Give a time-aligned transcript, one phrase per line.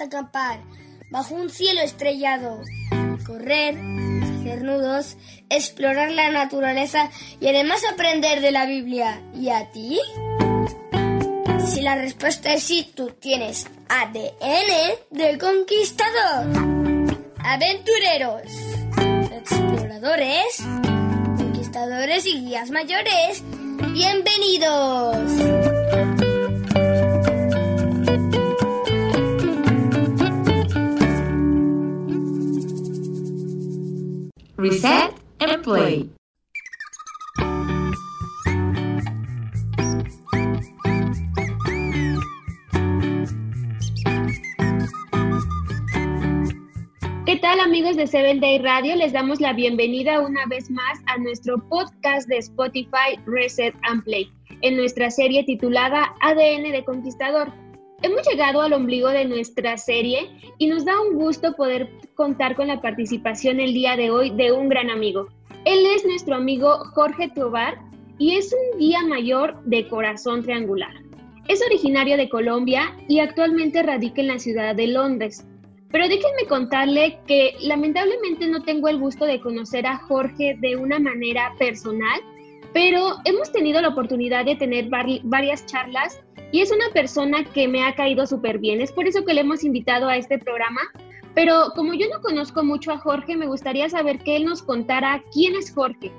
[0.00, 0.60] gusta acampar
[1.10, 2.62] bajo un cielo estrellado,
[3.26, 5.16] correr, hacer nudos,
[5.48, 9.20] explorar la naturaleza y además aprender de la Biblia.
[9.34, 9.98] ¿Y a ti?
[11.66, 16.46] Si la respuesta es sí, tú tienes ADN de conquistador.
[17.38, 18.42] Aventureros,
[19.32, 20.62] exploradores,
[21.36, 23.42] conquistadores y guías mayores,
[23.92, 25.69] bienvenidos.
[34.60, 36.10] Reset and play.
[47.24, 48.96] ¿Qué tal amigos de Seven Day Radio?
[48.96, 54.30] Les damos la bienvenida una vez más a nuestro podcast de Spotify Reset and Play,
[54.60, 57.50] en nuestra serie titulada ADN de Conquistador.
[58.02, 62.68] Hemos llegado al ombligo de nuestra serie y nos da un gusto poder contar con
[62.68, 65.28] la participación el día de hoy de un gran amigo.
[65.66, 67.78] Él es nuestro amigo Jorge Tobar
[68.18, 70.94] y es un guía mayor de corazón triangular.
[71.48, 75.46] Es originario de Colombia y actualmente radica en la ciudad de Londres.
[75.92, 80.98] Pero déjenme contarle que lamentablemente no tengo el gusto de conocer a Jorge de una
[80.98, 82.20] manera personal,
[82.72, 86.20] pero hemos tenido la oportunidad de tener varias charlas
[86.52, 88.80] y es una persona que me ha caído súper bien.
[88.80, 90.80] Es por eso que le hemos invitado a este programa.
[91.34, 95.22] Pero como yo no conozco mucho a Jorge, me gustaría saber que él nos contara
[95.32, 96.10] quién es Jorge.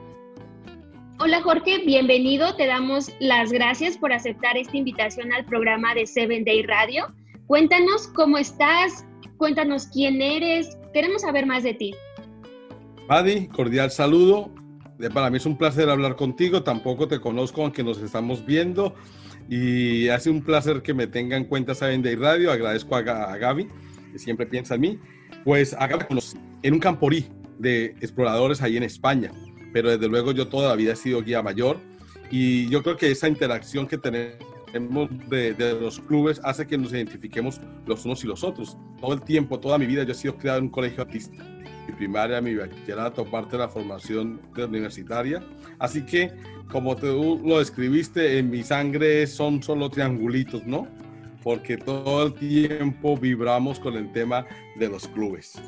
[1.19, 2.55] Hola Jorge, bienvenido.
[2.55, 7.07] Te damos las gracias por aceptar esta invitación al programa de Seven Day Radio.
[7.47, 9.05] Cuéntanos cómo estás,
[9.37, 10.77] cuéntanos quién eres.
[10.93, 11.93] Queremos saber más de ti.
[13.09, 14.49] Adi, cordial saludo.
[15.09, 16.63] Para mí es un placer hablar contigo.
[16.63, 18.95] Tampoco te conozco, aunque nos estamos viendo.
[19.49, 22.51] Y hace un placer que me tenga en cuenta Saben Day Radio.
[22.51, 23.67] Agradezco a, Gaby,
[24.11, 24.99] que siempre piensa en mí.
[25.43, 27.25] Pues a Gaby conocí en un camporí
[27.57, 29.31] de exploradores ahí en España.
[29.73, 31.77] Pero desde luego yo toda la vida he sido guía mayor.
[32.29, 36.93] Y yo creo que esa interacción que tenemos de, de, los clubes hace que nos
[36.93, 38.77] identifiquemos los unos y los otros.
[38.99, 41.43] Todo el tiempo, toda mi vida, yo he sido criado en un colegio artístico.
[41.91, 45.43] Primaria, mi bachillerato, parte de la formación universitaria.
[45.79, 46.31] Así que
[46.71, 50.87] como tú lo describiste, en mi sangre son solo triangulitos, ¿no?
[51.43, 54.45] Porque todo el tiempo vibramos con el tema
[54.77, 55.61] de los clubes.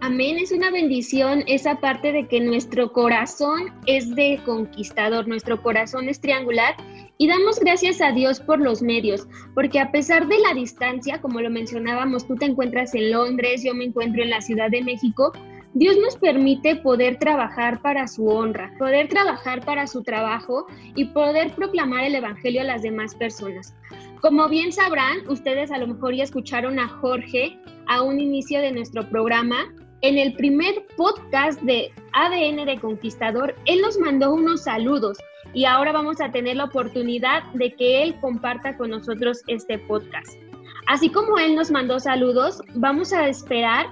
[0.00, 6.08] Amén, es una bendición esa parte de que nuestro corazón es de conquistador, nuestro corazón
[6.08, 6.76] es triangular
[7.18, 11.40] y damos gracias a Dios por los medios, porque a pesar de la distancia, como
[11.40, 15.32] lo mencionábamos, tú te encuentras en Londres, yo me encuentro en la Ciudad de México,
[15.74, 21.52] Dios nos permite poder trabajar para su honra, poder trabajar para su trabajo y poder
[21.54, 23.74] proclamar el Evangelio a las demás personas.
[24.20, 28.72] Como bien sabrán, ustedes a lo mejor ya escucharon a Jorge a un inicio de
[28.72, 29.72] nuestro programa.
[30.00, 35.18] En el primer podcast de ADN de Conquistador, él nos mandó unos saludos
[35.54, 40.38] y ahora vamos a tener la oportunidad de que él comparta con nosotros este podcast.
[40.86, 43.86] Así como él nos mandó saludos, vamos a esperar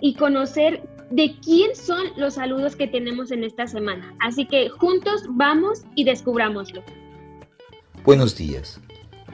[0.00, 4.14] y conocer de quién son los saludos que tenemos en esta semana.
[4.20, 6.82] Así que juntos vamos y descubrámoslo.
[8.04, 8.80] Buenos días.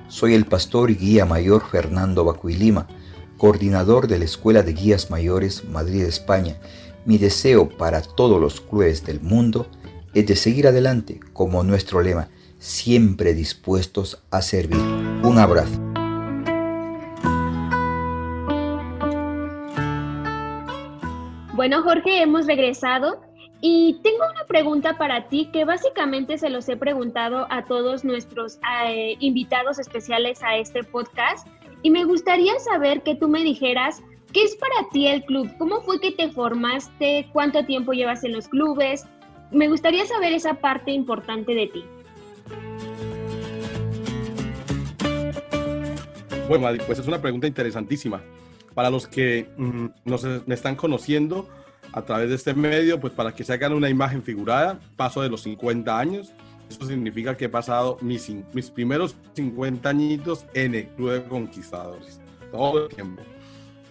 [0.09, 2.89] Soy el pastor y guía mayor Fernando Bacuilima,
[3.37, 6.57] coordinador de la Escuela de Guías Mayores Madrid, España.
[7.05, 9.80] Mi deseo para todos los clubes del mundo es
[10.13, 12.29] de seguir adelante como nuestro lema,
[12.59, 14.81] siempre dispuestos a servir.
[15.23, 15.81] Un abrazo.
[21.55, 23.21] Bueno, Jorge, hemos regresado
[23.61, 28.59] y tengo una pregunta para ti que básicamente se los he preguntado a todos nuestros
[28.87, 31.47] eh, invitados especiales a este podcast
[31.83, 35.83] y me gustaría saber que tú me dijeras qué es para ti el club, cómo
[35.83, 39.05] fue que te formaste, cuánto tiempo llevas en los clubes.
[39.53, 41.85] Me gustaría saber esa parte importante de ti.
[46.49, 48.23] Bueno, pues es una pregunta interesantísima
[48.75, 51.49] para los que mm, nos, están conociendo
[51.93, 55.29] a través de este medio, pues para que se hagan una imagen figurada, paso de
[55.29, 56.33] los 50 años.
[56.69, 62.21] Eso significa que he pasado mis, mis primeros 50 añitos en el Club de Conquistadores,
[62.53, 63.23] todo el tiempo.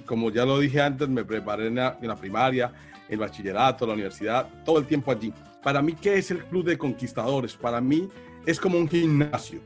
[0.06, 2.72] Como ya lo dije antes, me preparé en la primaria,
[3.10, 5.34] el bachillerato, la universidad, todo el tiempo allí.
[5.64, 7.56] Para mí, ¿qué es el Club de Conquistadores?
[7.56, 8.08] Para mí
[8.46, 9.60] es como un gimnasio.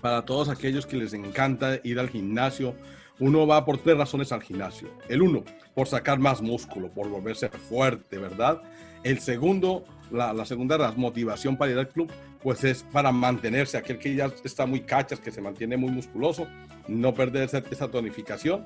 [0.00, 2.74] Para todos aquellos que les encanta ir al gimnasio,
[3.20, 4.88] uno va por tres razones al gimnasio.
[5.08, 5.44] El uno,
[5.74, 8.62] por sacar más músculo, por volverse fuerte, ¿verdad?
[9.02, 12.10] El segundo, la, segunda motivación para ir al club,
[12.42, 16.46] pues es para mantenerse, aquel que ya está muy cachas, que se mantiene muy musculoso,
[16.86, 18.64] no perder esa, tonificación,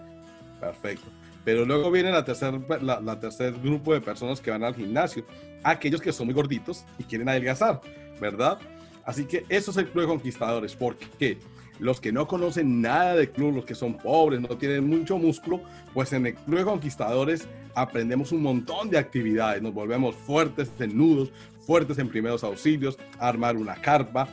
[0.61, 1.07] perfecto.
[1.45, 5.25] Pero luego viene la tercer, la, tercer grupo de personas que van al gimnasio,
[5.62, 7.81] aquellos que son muy gorditos y quieren adelgazar,
[8.20, 8.59] ¿verdad?
[9.05, 11.38] Así que eso es el club de conquistadores, porque
[11.79, 15.61] los que no conocen nada de club, los que son pobres, no tienen mucho músculo,
[15.93, 20.97] pues en el club de conquistadores aprendemos un montón de actividades, nos volvemos fuertes en
[20.97, 21.32] nudos,
[21.67, 24.29] fuertes en primeros auxilios, armar una carpa,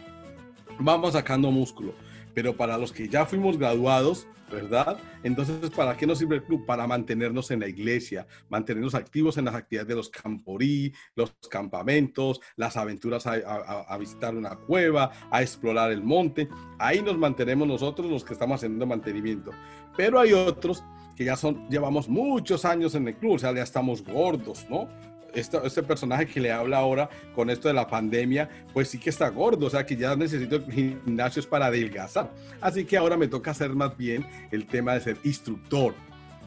[0.79, 1.93] vamos sacando músculo.
[2.39, 4.97] Pero para los que ya fuimos graduados, ¿verdad?
[5.23, 6.65] Entonces, ¿para qué nos sirve el club?
[6.65, 12.39] Para mantenernos en la iglesia, mantenernos activos en las actividades de los camporí, los campamentos,
[12.55, 16.47] las aventuras a, visitar una cueva, a explorar el monte.
[16.77, 19.51] Ahí nos mantenemos nosotros los que estamos haciendo mantenimiento.
[19.97, 20.81] Pero hay otros
[21.17, 24.87] que ya son, llevamos muchos años en el club, o sea, ya estamos gordos, ¿no?
[25.33, 29.29] Este, personaje que le habla ahora con esto de la pandemia, pues sí que está
[29.29, 32.31] gordo, o sea que ya necesito gimnasios para adelgazar.
[32.61, 35.93] Así que ahora me toca hacer más bien el tema de ser instructor,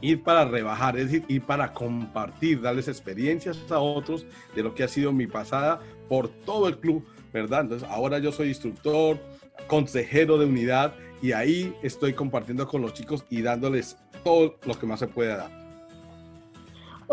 [0.00, 4.84] ir para rebajar, es decir, ir para compartir, darles experiencias a otros de lo que
[4.84, 7.62] ha sido mi pasada por todo el club, ¿verdad?
[7.62, 9.18] Entonces ahora yo soy instructor,
[9.66, 14.86] consejero de unidad y ahí estoy compartiendo con los chicos y dándoles todo lo que
[14.86, 15.61] más se puede dar.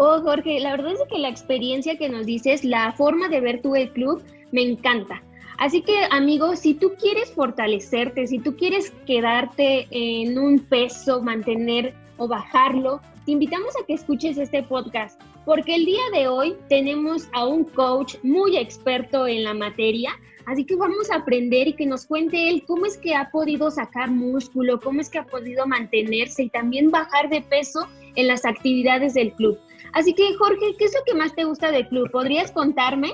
[0.02, 3.62] Oh, Jorge, la verdad es que la experiencia que nos dices, la forma de ver
[3.62, 4.24] tú el club,
[4.54, 5.22] me encanta.
[5.58, 11.94] Así que, amigo, si tú quieres fortalecerte, si tú quieres quedarte en un peso, mantener
[12.16, 17.28] o bajarlo, te invitamos a que escuches este podcast, porque el día de hoy tenemos
[17.34, 20.12] a un coach muy experto en la materia,
[20.46, 23.70] así que vamos a aprender y que nos cuente él cómo es que ha podido
[23.70, 27.86] sacar músculo, cómo es que ha podido mantenerse y también bajar de peso
[28.16, 29.60] en las actividades del club.
[29.94, 32.10] Así que, Jorge, ¿qué es lo que más te gusta del club?
[32.12, 33.14] ¿Podrías contarme?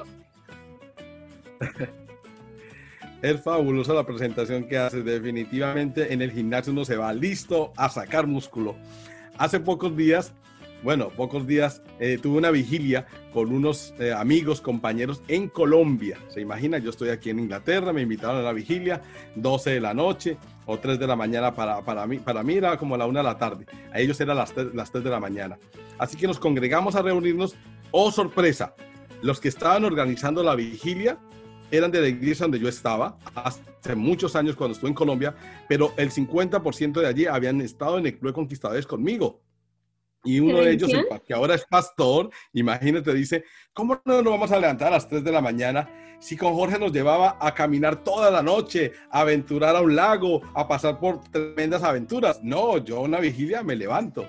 [3.21, 5.03] Es fabulosa la presentación que haces.
[5.03, 8.75] Definitivamente en el gimnasio uno se va listo a sacar músculo.
[9.39, 10.31] Hace pocos días,
[10.85, 16.19] bueno, pocos días, eh, tuve una vigilia con unos eh, amigos, compañeros en Colombia.
[16.29, 19.01] Se imagina, yo estoy aquí en Inglaterra, me invitaron a la vigilia,
[19.35, 20.37] 12 de la noche
[20.67, 23.23] o 3 de la mañana para, para, mí, para mí era como la 1 de
[23.23, 25.57] la tarde, a ellos era las 3, las 3 de la mañana.
[25.97, 27.55] Así que nos congregamos a reunirnos,
[27.89, 28.75] oh sorpresa,
[29.23, 31.17] los que estaban organizando la vigilia
[31.71, 35.35] eran de la iglesia donde yo estaba hace muchos años cuando estuve en Colombia,
[35.67, 39.41] pero el 50% de allí habían estado en el Club de Conquistadores conmigo.
[40.25, 40.91] Y uno de ellos,
[41.25, 45.23] que ahora es pastor, imagínate, dice, ¿cómo no nos vamos a levantar a las 3
[45.23, 45.87] de la mañana
[46.19, 50.41] si con Jorge nos llevaba a caminar toda la noche, a aventurar a un lago,
[50.55, 52.39] a pasar por tremendas aventuras?
[52.41, 54.25] No, yo una vigilia me levanto.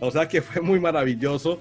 [0.00, 1.60] O sea que fue muy maravilloso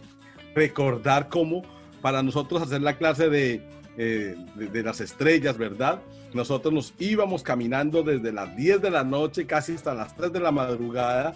[0.53, 1.63] recordar cómo
[2.01, 3.61] para nosotros hacer la clase de,
[3.97, 5.99] eh, de, las estrellas, ¿verdad?
[6.33, 10.39] Nosotros nos íbamos caminando desde las 10 de la noche casi hasta las 3 de
[10.39, 11.33] la madrugada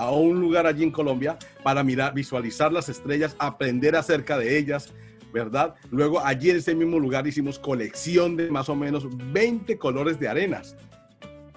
[0.00, 4.94] a un lugar allí en Colombia para mirar, visualizar las estrellas, aprender acerca de ellas,
[5.30, 5.74] ¿verdad?
[5.90, 10.26] Luego allí en ese mismo lugar hicimos colección de más o menos 20 colores de
[10.26, 10.74] arenas.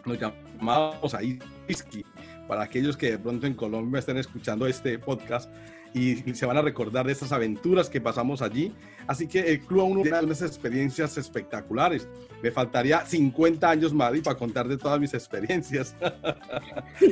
[0.04, 2.04] Nos llamamos ahí whisky.
[2.46, 5.50] Para aquellos que de pronto en Colombia estén escuchando este podcast,
[5.94, 8.74] y, se van a recordar de esas aventuras que pasamos allí.
[9.08, 12.08] Así que el Club uno tiene unas experiencias espectaculares.
[12.42, 15.96] Me faltaría 50 años, Madi, para contar de todas mis experiencias.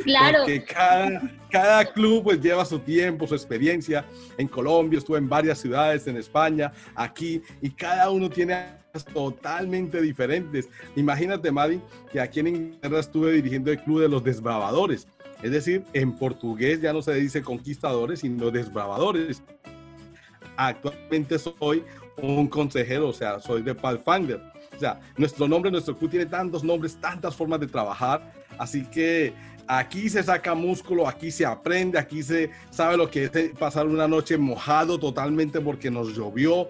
[0.03, 0.39] Claro.
[0.39, 4.06] Porque cada, cada club pues lleva su tiempo, su experiencia.
[4.38, 8.82] En Colombia estuve en varias ciudades, en España, aquí, y cada uno tiene
[9.13, 10.70] totalmente diferentes.
[10.96, 15.08] Imagínate, Madi, que aquí en Inglaterra estuve dirigiendo el Club de los Desbravadores.
[15.43, 19.41] Es decir, en portugués ya no se dice conquistadores, sino desbravadores.
[20.55, 21.83] Actualmente soy
[22.21, 24.41] un consejero, o sea, soy de Pathfinder.
[24.75, 28.33] O sea, nuestro nombre, nuestro club tiene tantos nombres, tantas formas de trabajar.
[28.57, 29.33] Así que
[29.67, 34.07] aquí se saca músculo, aquí se aprende, aquí se sabe lo que es pasar una
[34.07, 36.69] noche mojado totalmente porque nos llovió.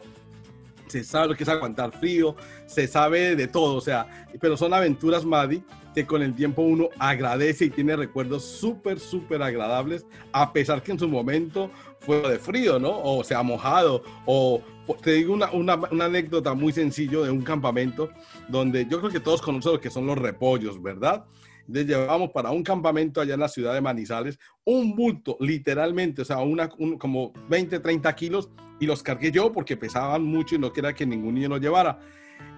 [0.88, 2.36] Se sabe lo que es aguantar frío,
[2.66, 5.64] se sabe de todo, o sea, pero son aventuras, Madi,
[5.94, 10.92] que con el tiempo uno agradece y tiene recuerdos súper, súper agradables, a pesar que
[10.92, 11.70] en su momento
[12.00, 13.02] fue de frío, ¿no?
[13.04, 14.62] O se ha mojado, o
[15.02, 18.10] te digo una, una, una anécdota muy sencillo de un campamento
[18.48, 21.26] donde yo creo que todos conocen lo que son los repollos, ¿verdad?
[21.68, 26.26] Entonces llevamos para un campamento allá en la ciudad de Manizales un bulto, literalmente, o
[26.26, 30.74] sea, una, como 20, 30 kilos, y los cargué yo porque pesaban mucho y no
[30.74, 32.00] quería que ningún niño los llevara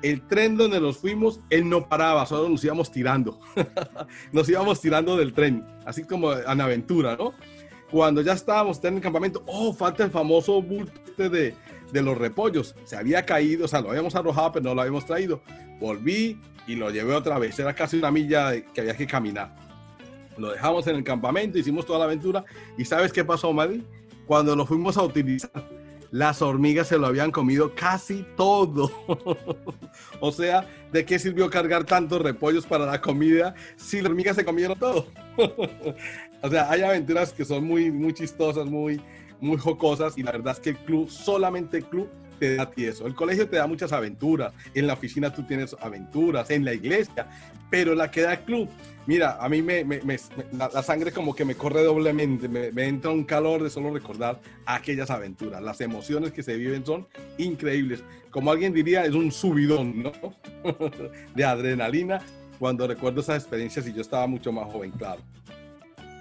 [0.03, 3.39] el tren donde nos fuimos, él no paraba, solo nos íbamos tirando.
[4.31, 7.33] nos íbamos tirando del tren, así como en aventura, ¿no?
[7.89, 11.55] Cuando ya estábamos en el campamento, oh, falta el famoso bulto este de,
[11.91, 12.75] de los repollos.
[12.83, 15.41] Se había caído, o sea, lo habíamos arrojado, pero no lo habíamos traído.
[15.79, 17.57] Volví y lo llevé otra vez.
[17.59, 19.55] Era casi una milla que había que caminar.
[20.37, 22.43] Lo dejamos en el campamento, hicimos toda la aventura.
[22.77, 23.83] ¿Y sabes qué pasó, Maddy?
[24.25, 25.51] Cuando lo fuimos a utilizar,
[26.13, 28.91] las hormigas se lo habían comido casi todo.
[30.19, 34.45] o sea, ¿de qué sirvió cargar tantos repollos para la comida si las hormigas se
[34.45, 35.07] comieron todo?
[36.43, 39.01] o sea, hay aventuras que son muy, muy chistosas, muy,
[39.41, 42.07] muy jocosas y la verdad es que el club, solamente el club
[42.39, 43.07] te da eso.
[43.07, 47.27] El colegio te da muchas aventuras, en la oficina tú tienes aventuras, en la iglesia,
[47.69, 48.69] pero la que da el club,
[49.07, 49.83] mira, a mí me,
[50.51, 55.09] la, sangre como que me corre doblemente, me, entra un calor de solo recordar aquellas
[55.09, 55.61] aventuras.
[55.61, 58.03] Las emociones que se viven son increíbles.
[58.29, 60.11] Como alguien diría, es un subidón, ¿no?
[61.35, 62.21] de adrenalina
[62.59, 65.21] cuando recuerdo esas experiencias y yo estaba mucho más joven, claro.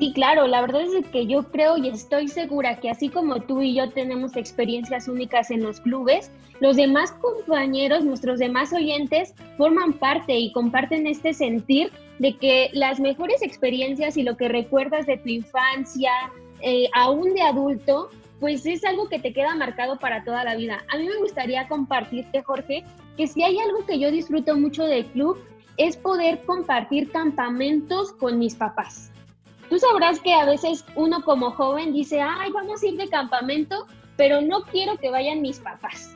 [0.02, 3.62] Sí, claro, la verdad es que yo creo y estoy segura que así como tú
[3.62, 6.28] y yo tenemos experiencias únicas en los clubes,
[6.58, 12.98] los demás compañeros, nuestros demás oyentes, forman parte y comparten este sentir de que las
[12.98, 16.10] mejores experiencias y lo que recuerdas de tu infancia,
[16.62, 20.82] eh, aún de adulto, pues es algo que te queda marcado para toda la vida.
[20.92, 22.82] A mí me gustaría compartirte, Jorge,
[23.16, 25.38] que si hay algo que yo disfruto mucho del club,
[25.76, 29.11] es poder compartir campamentos con mis papás.
[29.72, 33.86] Tú sabrás que a veces uno como joven dice, ay, vamos a ir de campamento,
[34.18, 36.14] pero no quiero que vayan mis papás.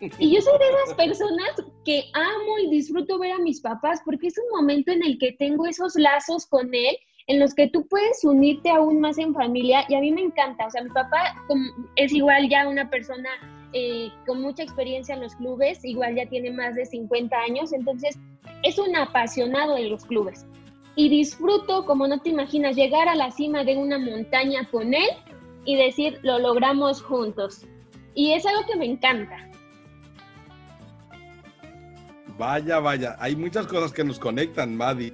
[0.00, 1.48] Y yo soy de esas personas
[1.84, 5.30] que amo y disfruto ver a mis papás porque es un momento en el que
[5.30, 6.96] tengo esos lazos con él,
[7.28, 10.66] en los que tú puedes unirte aún más en familia y a mí me encanta.
[10.66, 11.36] O sea, mi papá
[11.94, 13.30] es igual ya una persona
[13.74, 18.18] eh, con mucha experiencia en los clubes, igual ya tiene más de 50 años, entonces
[18.64, 20.44] es un apasionado de los clubes
[20.96, 25.10] y disfruto, como no te imaginas, llegar a la cima de una montaña con él
[25.66, 27.66] y decir, lo logramos juntos.
[28.14, 29.36] Y es algo que me encanta.
[32.38, 35.12] Vaya, vaya, hay muchas cosas que nos conectan, Maddy.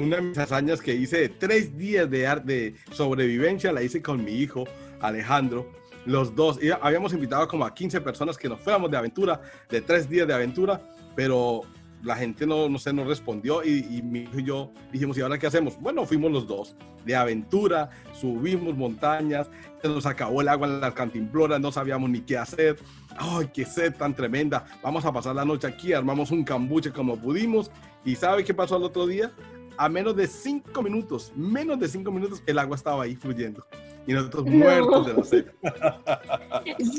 [0.00, 4.32] Una de mis hazañas que hice de tres días de, sobrevivencia la hice con mi
[4.32, 4.64] hijo,
[5.00, 5.70] Alejandro.
[6.04, 10.08] Los dos, habíamos invitado como a 15 personas que nos fuéramos de aventura, de tres
[10.08, 10.80] días de aventura,
[11.14, 11.62] pero
[12.02, 15.38] la gente no, no sé, nos respondió y, mi hijo y yo dijimos, ¿y ahora
[15.38, 15.80] qué hacemos?
[15.80, 19.48] Bueno, fuimos los dos de aventura, subimos montañas,
[19.80, 22.76] se nos acabó el agua en la cantimplora, no sabíamos ni qué hacer.
[23.16, 24.66] ¡Ay, qué sed tan tremenda!
[24.82, 27.70] Vamos a pasar la noche aquí, armamos un cambuche como pudimos.
[28.04, 29.32] ¿Y sabe qué pasó el otro día?
[29.76, 33.64] A menos de cinco minutos, menos de cinco minutos, el agua estaba ahí fluyendo.
[34.06, 35.46] Y nosotros muertos de la sed.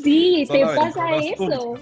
[0.03, 1.75] Sí, te pasa eso.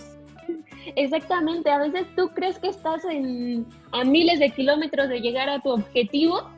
[0.95, 5.69] Exactamente, a veces tú crees que estás a miles de kilómetros de llegar a tu
[5.69, 6.49] objetivo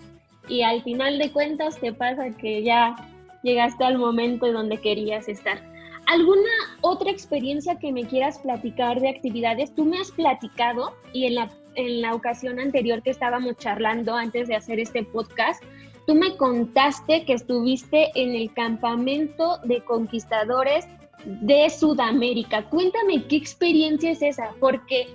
[0.47, 2.95] y al final de cuentas te pasa que ya
[3.43, 5.61] llegaste al momento donde querías estar.
[6.07, 6.49] ¿Alguna
[6.81, 9.73] otra experiencia que me quieras platicar de actividades?
[9.75, 14.47] Tú me has platicado y en la, en la ocasión anterior que estábamos charlando antes
[14.47, 15.63] de hacer este podcast,
[16.07, 20.87] tú me contaste que estuviste en el campamento de conquistadores
[21.25, 22.69] de Sudamérica.
[22.69, 25.07] Cuéntame qué experiencia es esa, porque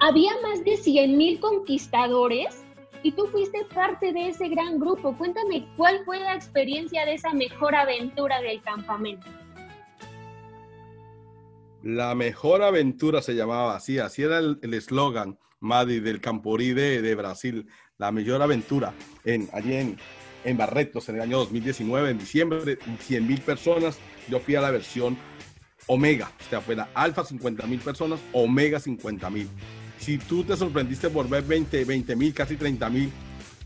[0.00, 2.64] había más de 100 mil conquistadores
[3.02, 5.16] y tú fuiste parte de ese gran grupo.
[5.16, 9.26] Cuéntame cuál fue la experiencia de esa mejor aventura del campamento.
[11.82, 17.66] La mejor aventura se llamaba así, así era el eslogan, Madi, del Camporí de, Brasil.
[17.98, 19.98] La mejor aventura, en, allí en,
[20.44, 23.98] en Barretos en el año 2019, en diciembre, 100 mil personas.
[24.28, 25.16] Yo fui a la versión
[25.86, 29.48] Omega, o sea, fue la Alfa 50 mil personas, Omega 50 mil.
[29.98, 33.10] Si tú te sorprendiste por ver 20 mil, casi 30 mil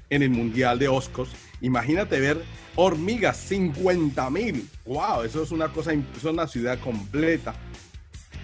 [0.09, 2.43] en el Mundial de Oscos, imagínate ver
[2.77, 4.69] hormigas 50 mil.
[4.87, 5.23] ¡Wow!
[5.25, 7.55] Eso es una cosa, es una ciudad completa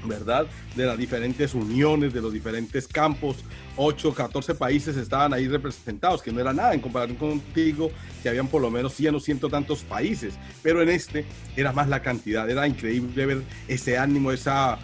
[0.05, 0.47] ¿verdad?
[0.77, 3.37] De las diferentes uniones, de los diferentes campos,
[3.77, 7.91] 8, 14 países estaban ahí representados, que no era nada en comparación contigo,
[8.23, 11.25] que habían por lo menos 100 o ciento tantos países, pero en este
[11.57, 14.79] era más la cantidad, era increíble ver ese ánimo, esa,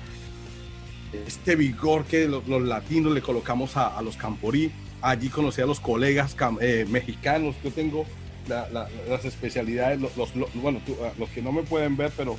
[1.27, 4.71] este vigor que los, latinos le colocamos a, los camporí,
[5.03, 8.07] allí conocí a los colegas eh, mexicanos, yo tengo
[8.49, 10.13] las especialidades, los,
[10.55, 10.81] bueno,
[11.19, 12.37] los que no me pueden ver, pero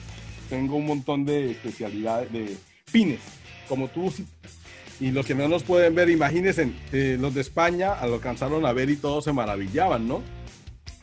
[0.50, 2.56] tengo un montón de especialidades, de
[2.92, 3.20] pines,
[3.68, 4.14] como tú.
[5.00, 8.90] Y los que no nos pueden ver, imagínense, eh, los de España alcanzaron a ver
[8.90, 10.22] y todos se maravillaban, ¿no?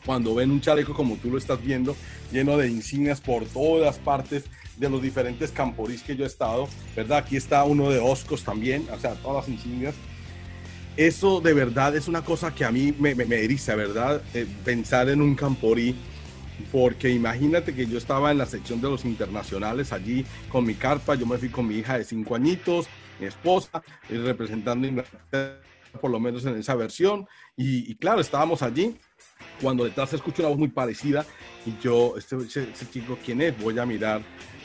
[0.05, 1.95] Cuando ven un chaleco como tú lo estás viendo,
[2.31, 4.45] lleno de insignias por todas partes
[4.77, 7.19] de los diferentes camporís que yo he estado, ¿verdad?
[7.19, 9.93] Aquí está uno de Oscos también, o sea, todas las insignias.
[10.97, 14.21] Eso de verdad es una cosa que a mí me, me, eriza, ¿verdad?
[14.33, 15.95] Eh, pensar en un camporí
[16.71, 21.15] porque imagínate que yo estaba en la sección de los internacionales allí con mi carpa,
[21.15, 22.87] yo me fui con mi hija de cinco añitos,
[23.19, 25.03] mi esposa, eh, representando
[26.01, 28.95] por lo menos en esa versión, y, claro, estábamos allí
[29.61, 31.25] cuando detrás se escucha una voz muy parecida
[31.65, 32.35] y yo, este,
[32.91, 33.57] chico, ¿quién es?
[33.59, 34.21] Voy a mirar,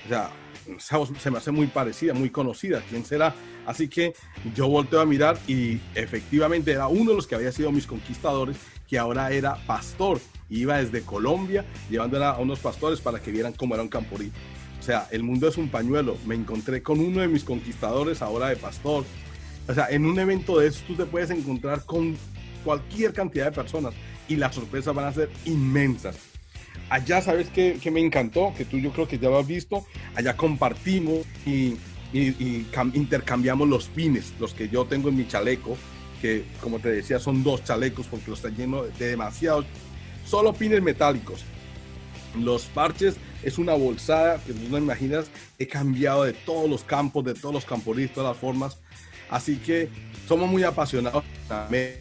[0.06, 0.30] o sea,
[0.76, 3.34] esa voz se me hace muy parecida, muy conocida, ¿quién será?
[3.66, 4.14] Así que
[4.54, 8.56] yo volteo a mirar y efectivamente era uno de los que había sido mis conquistadores,
[8.88, 13.74] que ahora era pastor iba desde Colombia llevando a unos pastores para que vieran cómo
[13.74, 14.32] era un camporí.
[14.80, 16.16] O sea, el mundo es un pañuelo.
[16.24, 19.04] Me encontré con uno de mis conquistadores ahora de pastor.
[19.68, 22.16] O sea, en un evento de esos tú te puedes encontrar con
[22.64, 23.94] cualquier cantidad de personas
[24.28, 26.16] y las sorpresas van a ser inmensas.
[26.90, 28.54] Allá, ¿sabes qué, me encantó?
[28.56, 29.84] Que tú yo creo que ya lo has visto.
[30.14, 31.76] Allá compartimos y,
[32.94, 35.76] intercambiamos los pines, los que yo tengo en mi chaleco,
[36.20, 39.64] que como te decía son dos chalecos porque los está lleno de demasiados
[40.28, 41.44] solo pines metálicos.
[42.38, 45.26] Los parches es una bolsada que no imaginas.
[45.58, 48.78] He cambiado de todos los campos, de todos los camporistas, todas las formas.
[49.30, 49.88] Así que
[50.26, 51.24] somos muy apasionados
[51.70, 51.94] en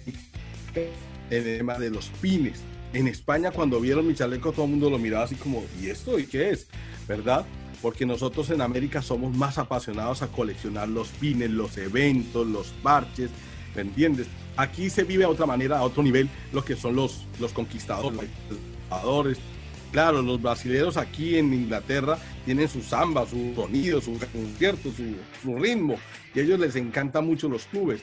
[1.29, 2.59] el tema de los pines.
[2.93, 6.19] En España, cuando vieron mi chaleco, todo el mundo lo miraba así como, ¿y esto?
[6.19, 6.67] ¿Y qué es?
[7.07, 7.45] ¿Verdad?
[7.81, 13.29] Porque nosotros en América somos más apasionados a coleccionar los pines, los eventos, los parches,
[13.77, 14.27] ¿me entiendes?
[14.57, 18.19] Aquí se vive a otra manera, a otro nivel, lo que son los, los conquistadores,
[18.89, 19.37] los
[19.91, 25.55] Claro, los brasileños aquí en Inglaterra tienen su samba, su sonido, su concierto, su, su,
[25.55, 25.95] ritmo,
[26.35, 28.01] y a ellos les encantan mucho los clubes.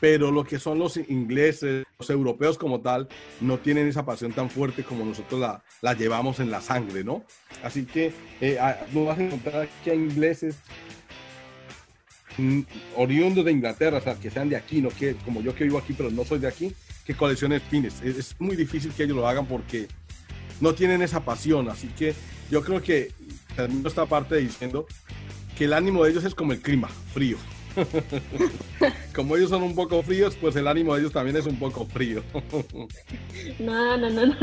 [0.00, 3.08] Pero lo que son los ingleses, los europeos como tal,
[3.40, 7.24] no tienen esa pasión tan fuerte como nosotros la, la llevamos en la sangre, ¿no?
[7.62, 8.58] Así que eh,
[8.92, 10.56] no vas a encontrar aquí a ingleses
[12.96, 15.78] oriundos de Inglaterra, o sea, que sean de aquí, no que como yo que vivo
[15.78, 16.72] aquí, pero no soy de aquí,
[17.04, 18.00] que coleccionen pines.
[18.02, 19.88] Es, muy difícil que ellos lo hagan porque
[20.60, 21.68] no tienen esa pasión.
[21.68, 22.14] Así que
[22.50, 23.12] yo creo que
[23.56, 24.86] termino esta parte diciendo
[25.56, 27.38] que el ánimo de ellos es como el clima, frío.
[29.14, 31.86] como ellos son un poco fríos, pues el ánimo de ellos también es un poco
[31.86, 32.22] frío.
[33.58, 34.36] no, no, no, no.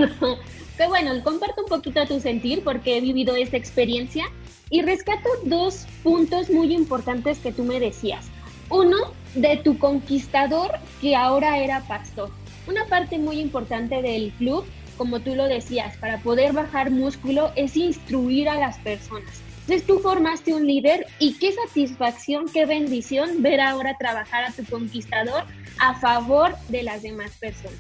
[0.78, 4.26] Qué bueno, comparto un poquito tu sentir porque he vivido esta experiencia
[4.70, 8.26] y rescato dos puntos muy importantes que tú me decías.
[8.70, 8.98] Uno,
[9.36, 12.32] de tu conquistador que ahora era pastor.
[12.68, 14.66] Una parte muy importante del club,
[14.98, 19.42] como tú lo decías, para poder bajar músculo es instruir a las personas.
[19.62, 24.64] Entonces tú formaste un líder y qué satisfacción, qué bendición ver ahora trabajar a tu
[24.66, 25.44] conquistador
[25.80, 27.80] a favor de las demás personas.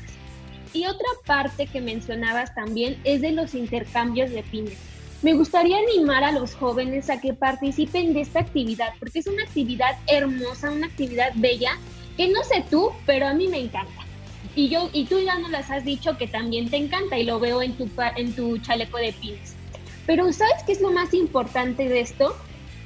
[0.74, 4.78] Y otra parte que mencionabas también es de los intercambios de pines
[5.26, 9.42] me gustaría animar a los jóvenes a que participen de esta actividad, porque es una
[9.42, 11.80] actividad hermosa, una actividad bella,
[12.16, 14.06] que no sé tú, pero a mí me encanta.
[14.56, 17.40] Y yo y tú ya nos las has dicho que también te encanta y lo
[17.40, 19.56] veo en tu en tu chaleco de pines.
[20.06, 22.38] Pero ¿sabes qué es lo más importante de esto?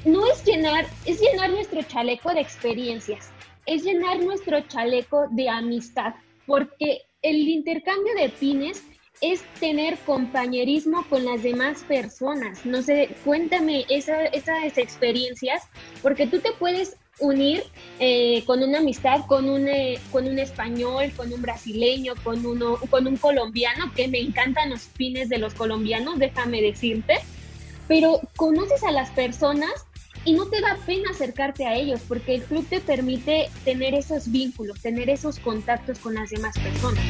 [0.06, 3.32] No es llenar, es llenar nuestro chaleco de experiencias,
[3.65, 6.13] es llenar nuestro chaleco de amistad,
[6.45, 8.82] porque el intercambio de pines
[9.21, 12.65] es tener compañerismo con las demás personas.
[12.65, 15.63] No sé, cuéntame esas experiencias,
[16.01, 17.63] porque tú te puedes unir
[17.99, 23.17] eh, con una amistad con un, eh, con un español, con un brasileño, con un
[23.17, 27.15] colombiano, que me encantan los pines de los colombianos, déjame decirte,
[27.88, 29.71] pero conoces a las personas
[30.25, 34.32] y no te da pena acercarte a ellos, porque el club te permite tener esos
[34.32, 37.03] vínculos, tener esos contactos con las demás personas.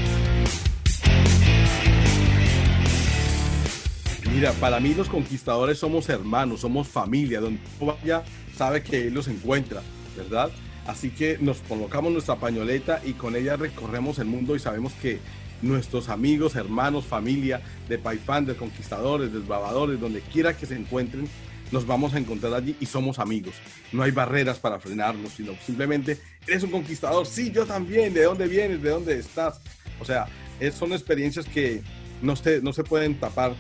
[4.39, 8.23] Mira, para mí los conquistadores somos hermanos, somos familia, donde vaya
[8.55, 9.81] sabe que él los encuentra,
[10.15, 10.49] ¿verdad?
[10.87, 15.19] Así que nos colocamos nuestra pañoleta y con ella recorremos el mundo y sabemos que
[15.61, 21.27] nuestros amigos, hermanos, familia de Paifán, de conquistadores, de bravadores, donde quiera que se encuentren,
[21.73, 23.55] nos vamos a encontrar allí y somos amigos.
[23.91, 27.25] No hay barreras para frenarnos, sino simplemente eres un conquistador.
[27.25, 28.13] Sí, yo también.
[28.13, 28.81] ¿De dónde vienes?
[28.81, 29.59] ¿De dónde estás?
[29.99, 30.27] O sea,
[30.73, 31.81] son experiencias que
[32.21, 33.53] no se, no se pueden tapar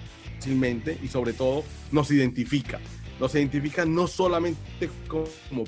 [0.47, 2.79] y sobre todo nos identifica.
[3.19, 5.65] Nos identifica no solamente como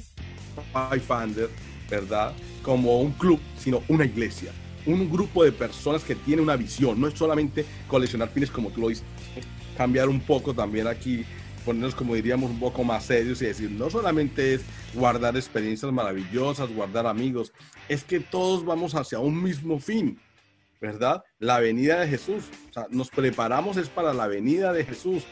[0.71, 1.49] Pathfinder,
[1.89, 2.33] ¿verdad?
[2.63, 4.51] Como un club, sino una iglesia.
[4.85, 6.99] Un grupo de personas que tiene una visión.
[6.99, 9.03] No es solamente coleccionar pines como tú lo dices.
[9.77, 11.25] Cambiar un poco también aquí,
[11.65, 14.61] ponernos como diríamos un poco más serios y decir, no solamente es
[14.93, 17.51] guardar experiencias maravillosas, guardar amigos,
[17.89, 20.17] es que todos vamos hacia un mismo fin
[20.81, 21.23] ¿verdad?
[21.39, 22.45] La venida de Jesús.
[22.71, 25.23] O sea, nos preparamos es para la venida de Jesús.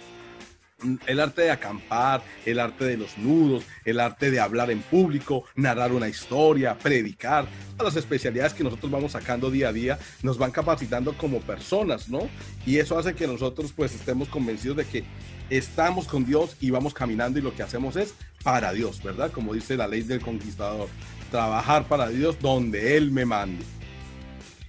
[1.07, 5.43] el arte de acampar, el arte de los nudos, el arte de hablar en público,
[5.55, 7.47] narrar una historia, predicar,
[7.83, 12.29] las especialidades que nosotros vamos sacando día a día nos van capacitando como personas, ¿no?
[12.65, 15.03] Y eso hace que nosotros pues estemos convencidos de que
[15.49, 19.31] estamos con Dios y vamos caminando y lo que hacemos es para Dios, ¿verdad?
[19.31, 20.88] Como dice la ley del conquistador,
[21.29, 23.65] trabajar para Dios donde Él me mande.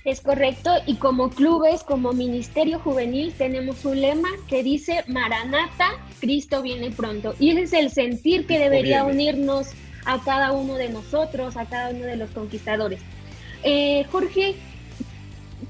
[0.02, 6.62] Es correcto, y como clubes, como Ministerio Juvenil, tenemos un lema que dice Maranata, Cristo
[6.62, 7.34] viene pronto.
[7.38, 9.68] Y ese es el sentir que debería unirnos
[10.06, 13.00] a cada uno de nosotros, a cada uno de los conquistadores.
[13.62, 14.54] Eh, Jorge,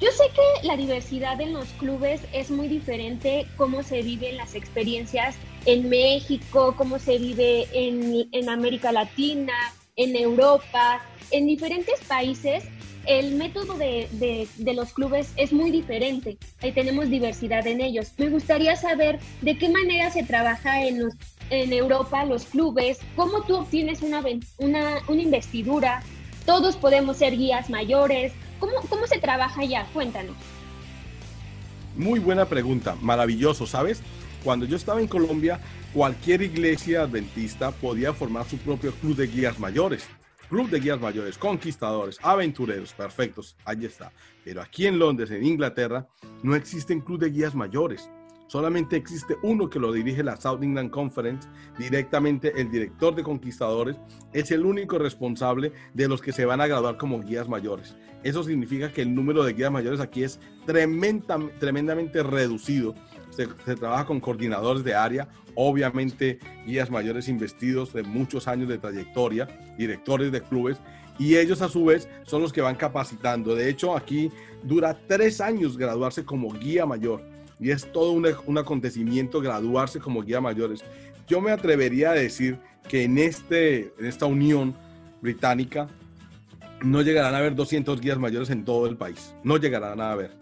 [0.01, 4.55] yo sé que la diversidad en los clubes es muy diferente, cómo se viven las
[4.55, 5.35] experiencias
[5.67, 9.55] en México, cómo se vive en, en América Latina,
[9.97, 12.65] en Europa, en diferentes países
[13.07, 16.39] el método de, los clubes es muy diferente.
[16.63, 18.13] Ahí tenemos diversidad en ellos.
[18.19, 21.15] Me gustaría saber de qué manera se trabaja en, los,
[21.51, 24.23] en Europa los clubes, cómo tú obtienes una,
[24.59, 26.03] una, una investidura,
[26.47, 29.87] todos podemos ser guías mayores, ¿cómo, cómo se trabaja allá?
[29.93, 30.37] Cuéntanos.
[31.97, 34.01] Muy buena pregunta, maravilloso, ¿sabes?
[34.45, 35.61] Cuando yo estaba en Colombia,
[35.93, 40.07] cualquier iglesia adventista podía formar su propio club de guías mayores.
[40.51, 44.13] Club de Guías Mayores, Conquistadores, Aventureros, perfectos, ahí está.
[44.45, 46.09] Pero aquí en Londres, en Inglaterra,
[46.43, 48.11] no existen club de guías mayores.
[48.49, 53.97] Solamente existe uno que lo dirige la South England Conference, directamente el director de Conquistadores,
[54.33, 57.95] es el único responsable de los que se van a graduar como guías mayores.
[58.25, 62.97] Eso significa que el número de guías mayores aquí es tremendamente reducido
[63.31, 69.49] se, trabaja con coordinadores de área, obviamente guías mayores investidos de muchos años de trayectoria,
[69.79, 70.79] directores de clubes,
[71.19, 73.55] y ellos a su vez son los que van capacitando.
[73.55, 74.31] De hecho, aquí
[74.63, 77.23] dura tres años graduarse como guía mayor
[77.59, 80.83] y es todo un, un, acontecimiento graduarse como guía mayores.
[81.29, 84.75] Yo me atrevería a decir que en, este, en esta unión
[85.21, 85.89] británica
[86.83, 90.40] no llegarán a haber 200 guías mayores en todo el país, no llegarán a haber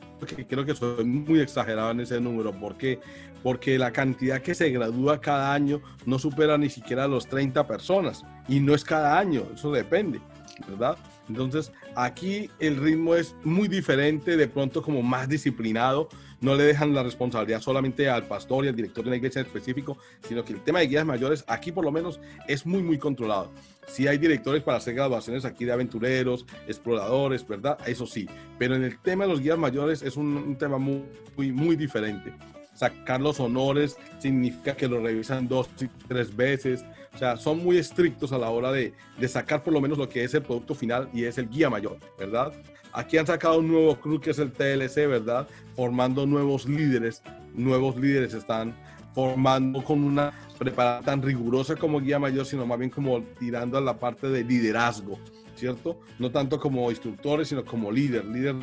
[0.48, 2.52] creo que soy muy exagerado en ese número.
[2.52, 3.00] ¿Por qué?
[3.42, 8.24] Porque la cantidad que se gradúa cada año no supera ni siquiera los 30 personas.
[8.48, 10.20] Y no es cada año, eso depende,
[10.68, 10.96] ¿verdad?
[11.28, 16.08] Entonces, aquí el ritmo es muy diferente, de pronto como más disciplinado.
[16.40, 19.46] No le dejan la responsabilidad solamente al pastor y al director de la iglesia en
[19.46, 22.98] específico, sino que el tema de guías mayores aquí por lo menos es muy, muy
[22.98, 23.50] controlado.
[23.88, 27.78] Sí hay directores para hacer graduaciones aquí de aventureros, exploradores, ¿verdad?
[27.86, 28.28] Eso sí.
[28.58, 31.02] Pero en el tema de los guías mayores es un, tema muy,
[31.36, 32.32] muy, diferente
[32.74, 35.68] sacar los honores significa que lo revisan dos
[36.06, 36.84] tres veces.
[37.12, 40.08] O sea, son muy estrictos a la hora de, de, sacar por lo menos lo
[40.08, 42.52] que es el producto final y es el guía mayor, ¿verdad?
[42.92, 45.46] Aquí han sacado un nuevo club que es el TLC, ¿verdad?
[45.76, 47.22] Formando nuevos líderes.
[47.54, 48.74] Nuevos líderes están
[49.14, 53.80] formando con una preparación tan rigurosa como guía mayor, sino más bien como tirando a
[53.80, 55.18] la parte de liderazgo,
[55.56, 56.00] ¿cierto?
[56.18, 58.54] No tanto como instructores, sino como líder, líder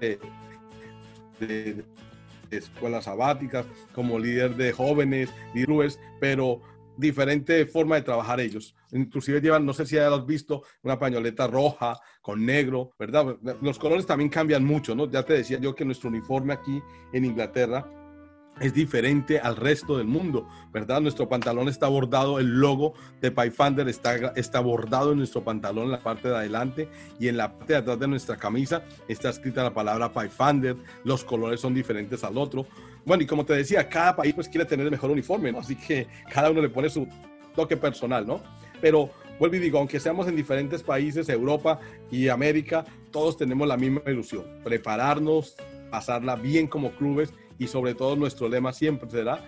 [0.00, 0.18] de,
[1.38, 1.84] de,
[2.50, 6.60] escuelas sabáticas, como líder de jóvenes, líderes, pero
[6.96, 8.74] diferente forma de trabajar ellos.
[8.92, 13.36] Inclusive llevan, no sé si ya lo has visto, una pañoleta roja con negro, ¿verdad?
[13.60, 15.10] Los colores también cambian mucho, ¿no?
[15.10, 17.88] Ya te decía yo que nuestro uniforme aquí en Inglaterra
[18.62, 21.00] es diferente al resto del mundo, ¿verdad?
[21.00, 25.90] Nuestro pantalón está bordado, el logo de Pathfinder está, está bordado en nuestro pantalón en
[25.90, 29.64] la parte de adelante y en la parte de atrás de nuestra camisa está escrita
[29.64, 32.66] la palabra Pathfinder, los colores son diferentes al otro.
[33.04, 35.58] Bueno, y como te decía, cada país pues quiere tener el mejor uniforme, ¿no?
[35.58, 37.08] Así que cada uno le pone su
[37.56, 38.40] toque personal, ¿no?
[38.80, 41.80] Pero vuelvo y digo, aunque seamos en diferentes países, Europa
[42.12, 45.56] y América, todos tenemos la misma ilusión, prepararnos,
[45.90, 49.38] pasarla bien como clubes y sobre todo nuestro lema siempre será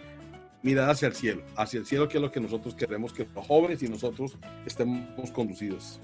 [0.63, 3.47] mirar hacia el cielo, hacia el cielo que es lo que nosotros queremos que los
[3.47, 6.01] jóvenes y nosotros estemos conducidos.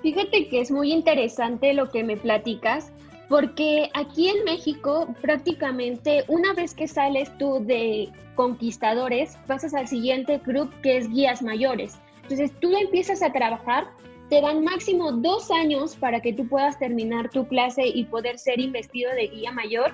[0.00, 2.92] Fíjate que es muy interesante lo que me platicas,
[3.28, 10.40] porque aquí en México prácticamente una vez que sales tú de conquistadores, pasas al siguiente
[10.40, 11.98] club que es guías mayores.
[12.22, 13.86] Entonces tú empiezas a trabajar,
[14.30, 18.58] te dan máximo dos años para que tú puedas terminar tu clase y poder ser
[18.60, 19.92] investido de guía mayor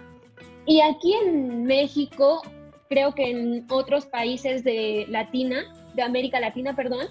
[0.66, 2.42] y aquí en México,
[2.88, 7.06] creo que en otros países de Latina, de América Latina, perdón,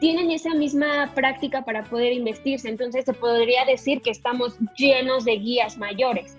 [0.00, 2.68] tienen esa misma práctica para poder investirse.
[2.68, 6.36] Entonces se podría decir que estamos llenos de guías mayores.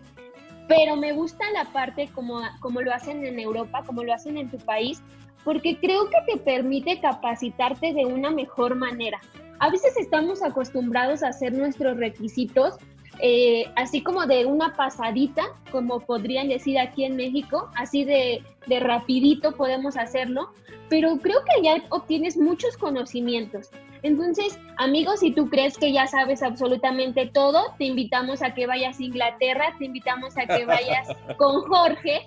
[0.67, 4.49] Pero me gusta la parte como, como lo hacen en Europa, como lo hacen en
[4.49, 5.01] tu país,
[5.43, 9.19] porque creo que te permite capacitarte de una mejor manera.
[9.59, 12.75] A veces estamos acostumbrados a hacer nuestros requisitos
[13.21, 18.79] eh, así como de una pasadita, como podrían decir aquí en México, así de, de
[18.79, 20.53] rapidito podemos hacerlo,
[20.89, 23.69] pero creo que ya obtienes muchos conocimientos.
[24.01, 28.99] Entonces, amigos, si tú crees que ya sabes absolutamente todo, te invitamos a que vayas
[28.99, 32.21] a Inglaterra, te invitamos a que vayas con Jorge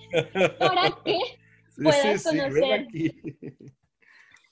[0.59, 1.19] para que
[1.83, 2.87] puedas conocer.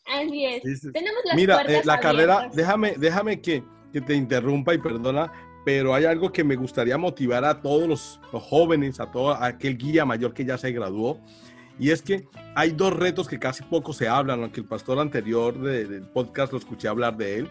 [0.07, 0.63] Así es.
[0.93, 5.31] Tenemos las Mira, eh, la carrera, déjame, déjame que, que te interrumpa y perdona,
[5.65, 10.05] pero hay algo que me gustaría motivar a todos los, jóvenes, a todo aquel guía
[10.05, 11.21] mayor que ya se graduó,
[11.79, 15.59] y es que hay dos retos que casi poco se hablan, aunque el pastor anterior
[15.59, 17.49] del podcast lo escuché hablar de él.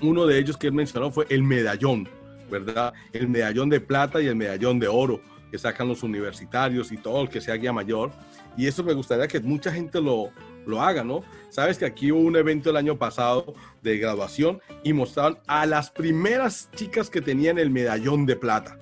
[0.00, 2.08] Uno de ellos que él mencionó fue el medallón,
[2.48, 2.92] ¿verdad?
[3.12, 7.20] El medallón de plata y el medallón de oro que sacan los universitarios y todo
[7.20, 8.12] el que sea guía mayor.
[8.56, 10.30] Y eso me gustaría que mucha gente lo,
[10.66, 11.22] lo haga, ¿no?
[11.50, 15.90] Sabes que aquí hubo un evento el año pasado de graduación y mostraron a las
[15.90, 18.78] primeras chicas que tenían el medallón de plata.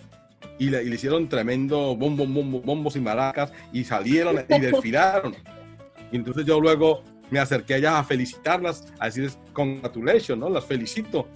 [0.58, 5.34] Y le, hicieron tremendo bombo, bombo, bombos y maracas y salieron y desfilaron.
[6.12, 10.50] Y entonces yo luego me acerqué a ellas a felicitarlas, a decirles congratulations, ¿no?
[10.50, 11.26] Las felicito.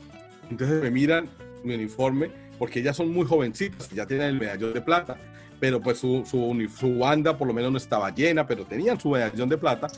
[0.51, 1.29] Entonces me miran
[1.63, 5.17] mi uniforme, porque ellas son muy jovencitas, ya tienen el medallón de plata,
[5.61, 9.11] pero pues su, su, su banda por lo menos no estaba llena, pero tenían su
[9.11, 9.89] medallón de plata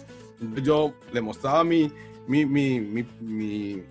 [0.62, 1.90] yo le mostraba mi,
[2.26, 2.80] mi, mi,
[3.20, 3.82] mi,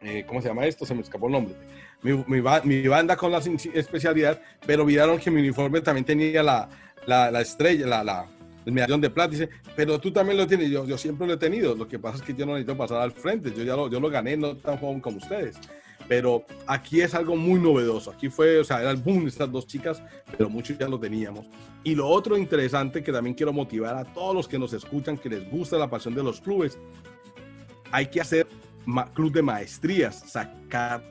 [0.00, 0.86] eh, ¿cómo se llama esto?
[0.86, 1.54] Se me escapó el nombre.
[2.02, 2.12] Mi,
[2.64, 3.38] mi, banda con la
[3.74, 6.68] especialidad, pero vieron que mi uniforme también tenía la,
[7.06, 8.26] la, la estrella, la, la,
[8.64, 9.30] el medallón de plata.
[9.30, 10.70] Dice, pero tú también lo tienes.
[10.70, 11.74] Yo, yo siempre lo he tenido.
[11.74, 13.52] Lo que pasa es que yo no necesito pasar al frente.
[13.52, 15.56] Yo ya lo, yo lo gané, no tan joven como ustedes
[16.08, 18.10] pero aquí es algo muy novedoso.
[18.10, 20.02] Aquí fue, o sea, era el boom estas dos chicas,
[20.36, 21.46] pero muchos ya lo teníamos.
[21.84, 25.28] Y lo otro interesante que también quiero motivar a todos los que nos escuchan, que
[25.28, 26.78] les gusta la pasión de los clubes,
[27.92, 28.46] hay que hacer
[29.14, 31.02] club de maestrías, sacar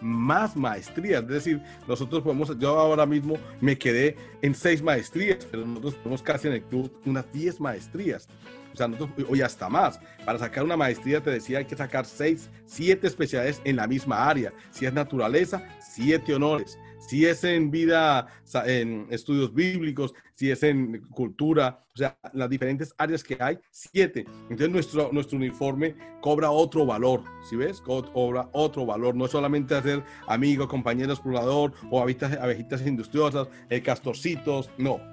[0.00, 1.22] más maestrías.
[1.22, 6.22] Es decir, nosotros podemos, yo ahora mismo me quedé en seis maestrías, pero nosotros tenemos
[6.22, 8.28] casi en el club unas diez maestrías
[8.72, 10.00] o sea, nosotros, hoy hasta más.
[10.24, 14.28] Para sacar una maestría, te decía, hay que sacar seis, siete especialidades en la misma
[14.28, 14.52] área.
[14.70, 16.78] Si es naturaleza, siete honores.
[17.08, 18.28] Si es en vida,
[18.64, 24.24] en estudios bíblicos, si es en cultura, o sea, las diferentes áreas que hay, siete.
[24.42, 27.80] Entonces nuestro, nuestro uniforme cobra otro valor, ¿sí ves?
[27.80, 29.16] Cobra otro valor.
[29.16, 35.11] No es solamente hacer amigos, compañeros, explorador o abejitas, abejitas industriosas, eh, castorcitos, no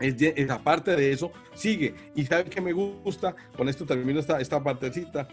[0.00, 1.94] es, aparte de eso, sigue.
[2.14, 5.28] Y sabe que me gusta, con esto termino esta, esta partecita.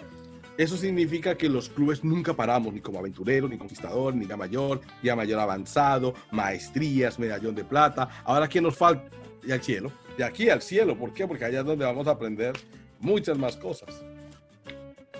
[0.57, 4.81] Eso significa que los clubes nunca paramos, ni como aventurero, ni conquistador, ni ya mayor,
[5.01, 8.07] ya mayor avanzado, maestrías, medallón de plata.
[8.23, 9.09] Ahora, ¿qué nos falta?
[9.45, 9.91] Y al cielo.
[10.17, 10.95] Y aquí al cielo.
[10.97, 11.27] ¿Por qué?
[11.27, 12.53] Porque allá es donde vamos a aprender
[12.99, 14.03] muchas más cosas.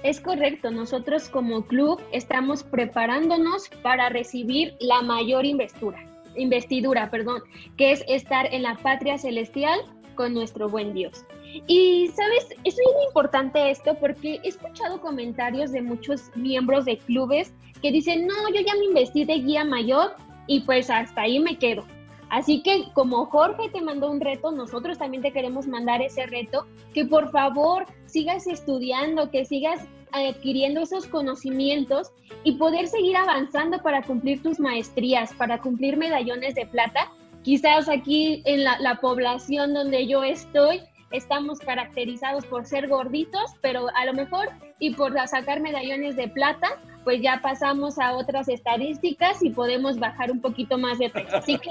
[0.03, 7.41] Es correcto, nosotros como club estamos preparándonos para recibir la mayor investidura investidura, perdón,
[7.77, 9.79] que es estar en la patria celestial
[10.15, 11.25] con nuestro buen Dios.
[11.67, 12.49] Y, ¿sabes?
[12.63, 18.25] Es muy importante esto porque he escuchado comentarios de muchos miembros de clubes que dicen,
[18.25, 20.15] no, yo ya me investí de guía mayor
[20.47, 21.83] y pues hasta ahí me quedo.
[22.29, 26.65] Así que como Jorge te mandó un reto, nosotros también te queremos mandar ese reto,
[26.93, 32.11] que por favor sigas estudiando, que sigas adquiriendo esos conocimientos
[32.43, 37.11] y poder seguir avanzando para cumplir tus maestrías, para cumplir medallones de plata.
[37.43, 44.05] Quizás aquí en la, población donde yo estoy estamos caracterizados por ser gorditos, pero a
[44.05, 44.49] lo mejor
[44.79, 50.31] y por sacar medallones de plata, pues ya pasamos a otras estadísticas y podemos bajar
[50.31, 51.37] un poquito más de peso.
[51.37, 51.69] Así que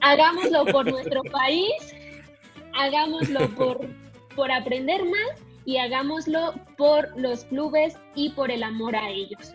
[0.00, 1.94] hagámoslo por nuestro país,
[2.74, 3.86] hagámoslo por,
[4.34, 9.52] por aprender más y hagámoslo por los clubes y por el amor a ellos.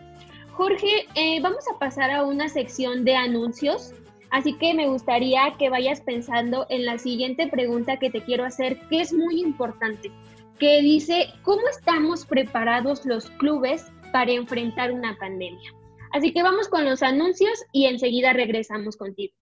[0.52, 3.94] Jorge, eh, vamos a pasar a una sección de anuncios,
[4.30, 8.78] así que me gustaría que vayas pensando en la siguiente pregunta que te quiero hacer,
[8.88, 10.12] que es muy importante,
[10.58, 15.72] que dice, ¿cómo estamos preparados los clubes para enfrentar una pandemia?
[16.12, 19.32] Así que vamos con los anuncios y enseguida regresamos contigo.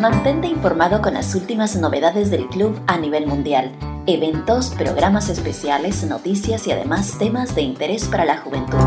[0.00, 3.70] Mantente informado con las últimas novedades del club a nivel mundial,
[4.06, 8.78] eventos, programas especiales, noticias y además temas de interés para la juventud.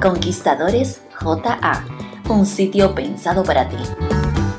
[0.00, 1.84] Conquistadores JA,
[2.30, 3.76] un sitio pensado para ti.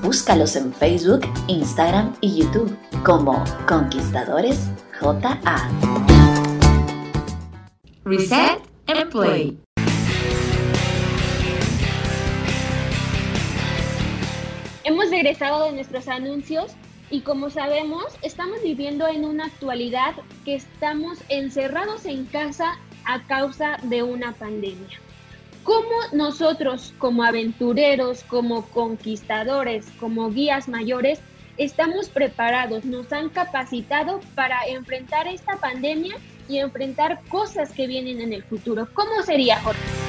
[0.04, 4.70] Búscalos en Facebook, Instagram y YouTube como Conquistadores
[5.02, 5.68] JA.
[8.06, 9.67] Reset and play.
[14.88, 16.72] Hemos regresado de nuestros anuncios
[17.10, 23.80] y como sabemos, estamos viviendo en una actualidad que estamos encerrados en casa a causa
[23.84, 24.98] de una pandemia.
[25.64, 31.20] ¿Cómo nosotros como aventureros, como conquistadores, como guías mayores,
[31.58, 36.16] estamos preparados, nos han capacitado para enfrentar esta pandemia
[36.48, 38.88] y enfrentar cosas que vienen en el futuro?
[38.94, 40.07] ¿Cómo sería, Jorge?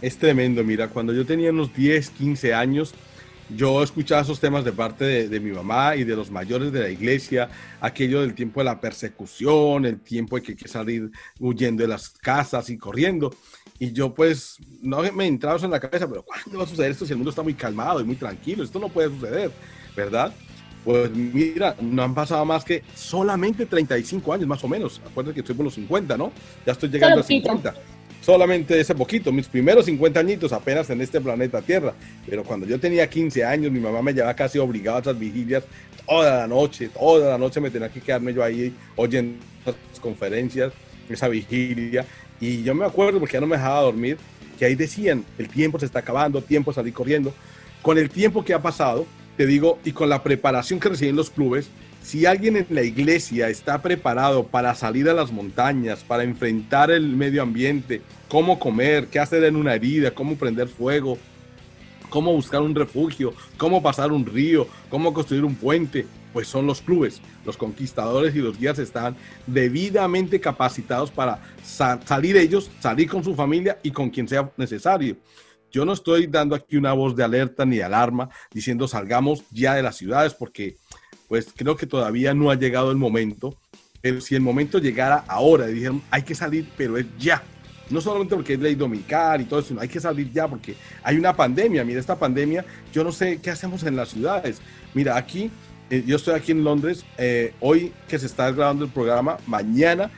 [0.00, 2.94] Es tremendo, mira, cuando yo tenía unos 10, 15 años,
[3.56, 6.90] yo escuchaba esos temas de parte de, mi mamá y de los mayores de la
[6.90, 7.48] iglesia,
[7.80, 11.88] aquello del tiempo de la persecución, el tiempo de que hay que salir huyendo de
[11.88, 13.34] las casas y corriendo.
[13.80, 16.90] Y yo pues no me entraba eso en la cabeza, pero ¿cuándo va a suceder
[16.90, 18.62] esto si el mundo está muy calmado y muy tranquilo?
[18.62, 19.50] Esto no puede suceder,
[19.96, 20.32] ¿verdad?
[20.84, 25.00] Pues mira, no han pasado más que solamente 35 años más o menos.
[25.04, 26.32] Acuérdate que estoy por los 50, ¿no?
[26.66, 27.74] Ya estoy llegando a 50
[28.28, 31.94] solamente ese poquito, mis primeros 50 añitos apenas en este planeta Tierra.
[32.28, 35.64] Pero cuando yo tenía 15 años, mi mamá me llevaba casi obligado a esas vigilias
[36.06, 40.74] toda la noche, toda la noche me tenía que quedarme yo ahí oyendo las conferencias,
[41.08, 42.04] esa vigilia.
[42.38, 44.18] Y yo me acuerdo, porque ya no me dejaba dormir,
[44.58, 47.32] que ahí decían, el tiempo se está acabando, tiempo salir corriendo.
[47.80, 49.06] Con el tiempo que ha pasado,
[49.38, 51.70] te digo, y con la preparación que reciben los clubes,
[52.02, 57.08] si alguien en la iglesia está preparado para salir a las montañas, para enfrentar el
[57.08, 61.18] medio ambiente, cómo comer, qué hacer en una herida, cómo prender fuego,
[62.08, 66.80] cómo buscar un refugio, cómo pasar un río, cómo construir un puente, pues son los
[66.80, 67.20] clubes.
[67.44, 73.78] Los conquistadores y los guías están debidamente capacitados para salir ellos, salir con su familia
[73.82, 75.16] y con quien sea necesario.
[75.70, 79.74] Yo no estoy dando aquí una voz de alerta ni de alarma diciendo salgamos ya
[79.74, 80.76] de las ciudades porque
[81.28, 83.54] pues creo que todavía no ha llegado el momento.
[84.00, 87.42] Pero si el momento llegara ahora, dijeron, hay que salir, pero es ya.
[87.90, 90.74] No solamente porque es ley dominical y todo eso, sino hay que salir ya porque
[91.02, 91.84] hay una pandemia.
[91.84, 94.60] Mira, esta pandemia, yo no sé qué hacemos en las ciudades.
[94.94, 95.50] Mira, aquí,
[95.90, 100.10] eh, yo estoy aquí en Londres, eh, hoy que se está grabando el programa, mañana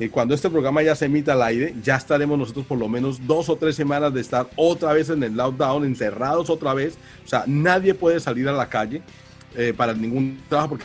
[0.00, 3.24] eh, cuando este programa ya se emita al aire, ya estaremos nosotros por lo menos
[3.26, 6.98] dos o tres semanas de estar otra vez en el lockdown, encerrados otra vez.
[7.24, 9.02] O sea, nadie puede salir a la calle.
[9.56, 10.84] Eh, para ningún trabajo porque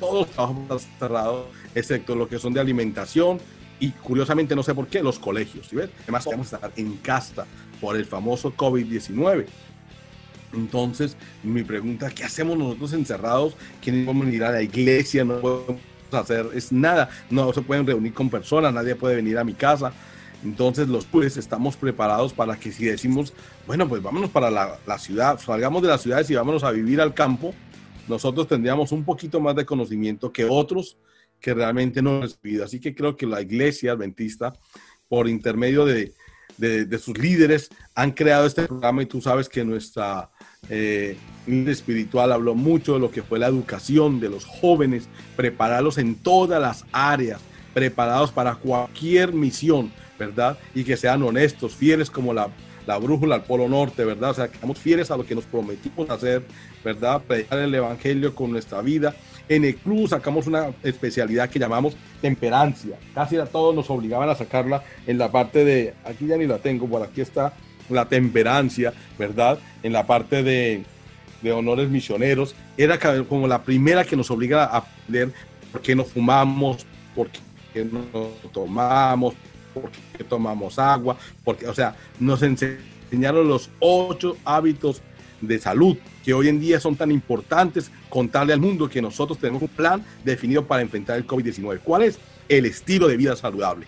[0.00, 3.38] todos los trabajos están cerrados, excepto lo que son de alimentación
[3.78, 5.90] y curiosamente no sé por qué los colegios, ¿sí ves?
[6.04, 7.46] Además vamos a estar en casta
[7.80, 9.46] por el famoso COVID-19.
[10.54, 13.54] Entonces, mi pregunta, ¿qué hacemos nosotros encerrados?
[13.86, 15.80] No podemos ir a la iglesia, no podemos
[16.12, 19.92] hacer es nada, no se pueden reunir con personas, nadie puede venir a mi casa.
[20.44, 23.32] Entonces los pues estamos preparados para que si decimos,
[23.66, 27.14] bueno, pues vámonos para la, ciudad, salgamos de las ciudades y vámonos a vivir al
[27.14, 27.54] campo,
[28.08, 30.98] nosotros tendríamos un poquito más de conocimiento que otros
[31.40, 32.64] que realmente no han recibido.
[32.64, 34.52] Así que creo que la iglesia adventista,
[35.08, 36.14] por intermedio de,
[36.56, 40.30] de, sus líderes, han creado este programa y tú sabes que nuestra
[40.68, 45.98] eh, líder espiritual habló mucho de lo que fue la educación de los jóvenes, prepararlos
[45.98, 47.40] en todas las áreas,
[47.74, 50.58] preparados para cualquier misión, ¿verdad?
[50.74, 52.50] Y que sean honestos, fieles como la
[52.86, 54.30] la brújula al Polo Norte, ¿verdad?
[54.30, 56.42] O sea, que estamos fieles a lo que nos prometimos hacer,
[56.84, 57.20] ¿verdad?
[57.26, 59.14] Predicar el Evangelio con nuestra vida.
[59.48, 62.96] En el club sacamos una especialidad que llamamos temperancia.
[63.14, 66.58] Casi a todos nos obligaban a sacarla en la parte de, aquí ya ni la
[66.58, 67.52] tengo, por aquí está
[67.90, 69.58] la temperancia, ¿verdad?
[69.82, 70.84] En la parte de,
[71.42, 72.54] de honores misioneros.
[72.76, 72.98] Era
[73.28, 75.32] como la primera que nos obliga a aprender
[75.72, 77.28] por qué no fumamos, por
[77.72, 79.34] qué no tomamos,
[79.80, 85.02] porque tomamos agua, porque, o sea, nos enseñaron los ocho hábitos
[85.40, 89.62] de salud que hoy en día son tan importantes contarle al mundo que nosotros tenemos
[89.62, 91.80] un plan definido para enfrentar el COVID-19.
[91.84, 92.18] ¿Cuál es?
[92.48, 93.86] El estilo de vida saludable.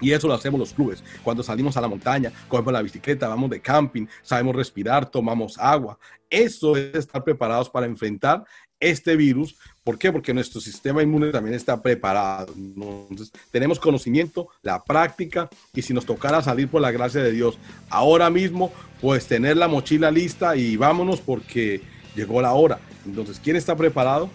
[0.00, 1.02] Y eso lo hacemos los clubes.
[1.22, 5.98] Cuando salimos a la montaña, cogemos la bicicleta, vamos de camping, sabemos respirar, tomamos agua.
[6.30, 8.44] Eso es estar preparados para enfrentar
[8.80, 9.56] este virus.
[9.84, 10.12] ¿Por qué?
[10.12, 12.52] Porque nuestro sistema inmune también está preparado.
[12.56, 17.58] Entonces, tenemos conocimiento, la práctica y si nos tocara salir por la gracia de Dios
[17.88, 21.80] ahora mismo, pues tener la mochila lista y vámonos porque
[22.14, 22.78] llegó la hora.
[23.06, 24.30] Entonces, ¿quién está preparado?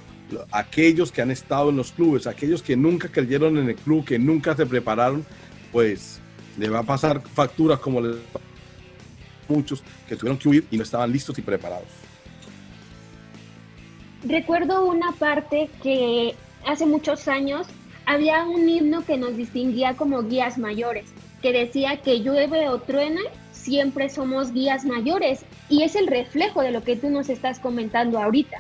[0.51, 4.17] Aquellos que han estado en los clubes, aquellos que nunca creyeron en el club, que
[4.17, 5.25] nunca se prepararon,
[5.71, 6.19] pues
[6.58, 8.15] le va a pasar facturas como les
[9.47, 12.03] muchos que tuvieron que huir y no estaban listos y preparados.
[14.26, 17.68] Recuerdo una parte que hace muchos años
[18.06, 21.06] había un himno que nos distinguía como guías mayores,
[21.42, 23.20] que decía que llueve o truena,
[23.52, 28.17] siempre somos guías mayores, y es el reflejo de lo que tú nos estás comentando
[28.17, 28.60] ahorita.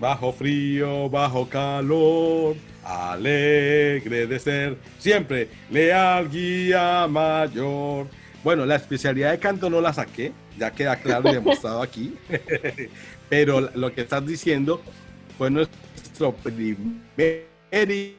[0.00, 8.08] Bajo frío, bajo calor, alegre de ser, siempre leal guía mayor.
[8.44, 12.14] Bueno, la especialidad de canto no la saqué, ya queda claro y demostrado aquí.
[13.30, 14.82] Pero lo que estás diciendo
[15.38, 18.18] fue nuestro primer de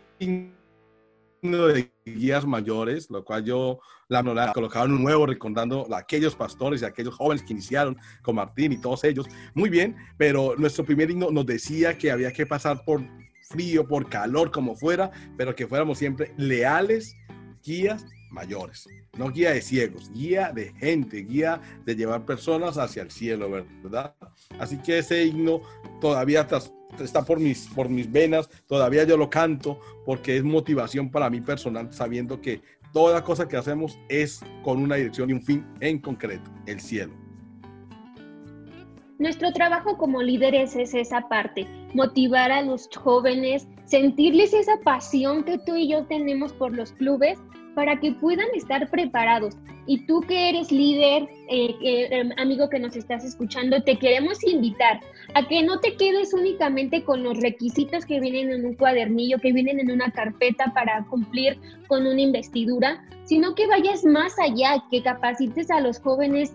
[2.06, 6.82] guías mayores, lo cual yo la he colocado en un nuevo recordando a aquellos pastores
[6.82, 9.28] y aquellos jóvenes que iniciaron con Martín y todos ellos.
[9.54, 13.00] Muy bien, pero nuestro primer himno nos decía que había que pasar por
[13.44, 17.16] frío, por calor, como fuera, pero que fuéramos siempre leales,
[17.64, 23.10] guías mayores, no guía de ciegos, guía de gente, guía de llevar personas hacia el
[23.10, 24.14] cielo, ¿verdad?
[24.60, 25.62] Así que ese himno
[26.02, 26.46] todavía
[27.00, 31.42] está por mis, por mis venas, todavía yo lo canto porque es motivación para mí
[31.42, 32.62] personal, sabiendo que
[32.94, 37.14] toda cosa que hacemos es con una dirección y un fin en concreto, el cielo.
[39.18, 45.58] Nuestro trabajo como líderes es esa parte, motivar a los jóvenes, sentirles esa pasión que
[45.58, 47.40] tú y yo tenemos por los clubes
[47.76, 49.56] para que puedan estar preparados.
[49.86, 55.00] Y tú que eres líder, eh, eh, amigo que nos estás escuchando, te queremos invitar
[55.36, 59.54] a que no te quedes únicamente con los requisitos que vienen en un cuadernillo, que
[59.54, 65.04] vienen en una carpeta para cumplir con una investidura, sino que vayas más allá, que
[65.04, 66.54] capacites a los jóvenes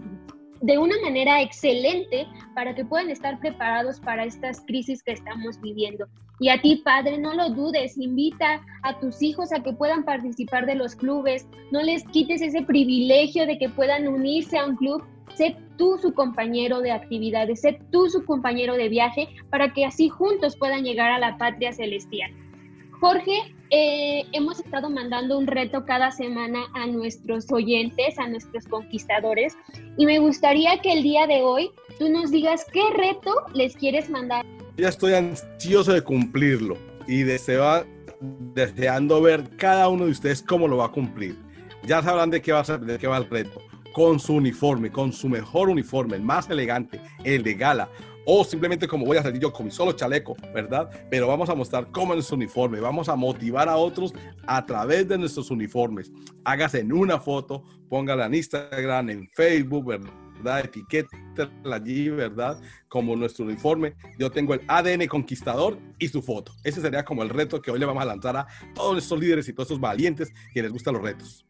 [0.62, 6.06] de una manera excelente para que puedan estar preparados para estas crisis que estamos viviendo.
[6.40, 10.64] Y a ti, padre, no lo dudes, invita a tus hijos a que puedan participar
[10.64, 15.04] de los clubes, no les quites ese privilegio de que puedan unirse a un club,
[15.34, 20.08] sé tú su compañero de actividades, sé tú su compañero de viaje para que así
[20.08, 22.32] juntos puedan llegar a la patria celestial.
[23.00, 29.56] Jorge, eh, hemos estado mandando un reto cada semana a nuestros oyentes, a nuestros conquistadores,
[29.96, 34.08] y me gustaría que el día de hoy tú nos digas qué reto les quieres
[34.10, 34.44] mandar.
[34.80, 37.84] Ya estoy ansioso de cumplirlo y deseo,
[38.54, 41.36] deseando ver cada uno de ustedes cómo lo va a cumplir.
[41.84, 43.60] Ya sabrán de qué va a ser, de qué va el reto.
[43.92, 47.90] Con su uniforme, con su mejor uniforme, el más elegante, el de gala
[48.24, 50.88] o simplemente como voy a salir yo con mi solo chaleco, ¿verdad?
[51.10, 54.14] Pero vamos a mostrar cómo es nuestro uniforme, vamos a motivar a otros
[54.46, 56.10] a través de nuestros uniformes.
[56.44, 60.10] Hágase en una foto, póngala en Instagram, en Facebook, ¿verdad?
[60.44, 62.60] Etiquétala allí, ¿verdad?
[62.88, 63.94] Como nuestro uniforme.
[64.18, 66.52] Yo tengo el ADN conquistador y su foto.
[66.64, 69.48] Ese sería como el reto que hoy le vamos a lanzar a todos nuestros líderes
[69.48, 71.46] y todos estos valientes que les gustan los retos.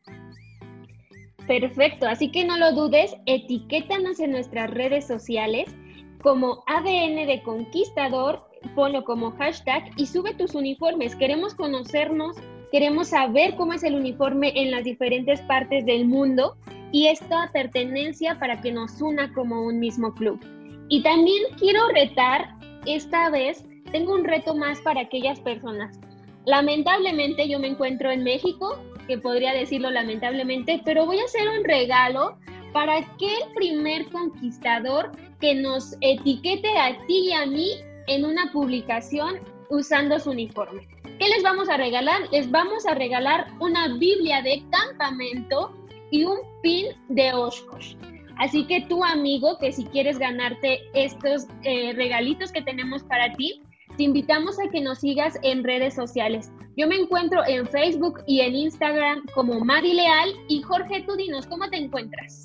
[1.47, 5.75] Perfecto, así que no lo dudes, etiquétanos en nuestras redes sociales
[6.23, 11.17] como ADN de Conquistador, ponlo como hashtag y sube tus uniformes.
[11.17, 12.37] Queremos conocernos,
[12.71, 16.57] queremos saber cómo es el uniforme en las diferentes partes del mundo
[16.93, 20.41] y esta pertenencia para que nos una como un mismo club.
[20.89, 25.99] Y también quiero retar, esta vez tengo un reto más para aquellas personas.
[26.47, 31.65] Lamentablemente yo me encuentro en México, que podría decirlo lamentablemente, pero voy a hacer un
[31.65, 32.39] regalo
[32.73, 35.11] para aquel primer conquistador
[35.41, 37.71] que nos etiquete a ti y a mí
[38.07, 40.87] en una publicación usando su uniforme.
[41.19, 42.23] ¿Qué les vamos a regalar?
[42.33, 45.73] Les vamos a regalar una Biblia de campamento
[46.11, 47.95] y un pin de Oshkosh.
[48.39, 53.61] Así que tu amigo, que si quieres ganarte estos eh, regalitos que tenemos para ti,
[53.99, 56.51] te invitamos a que nos sigas en redes sociales.
[56.77, 61.47] Yo me encuentro en Facebook y en Instagram como Madi Leal y Jorge, tú dinos,
[61.47, 62.45] ¿cómo te encuentras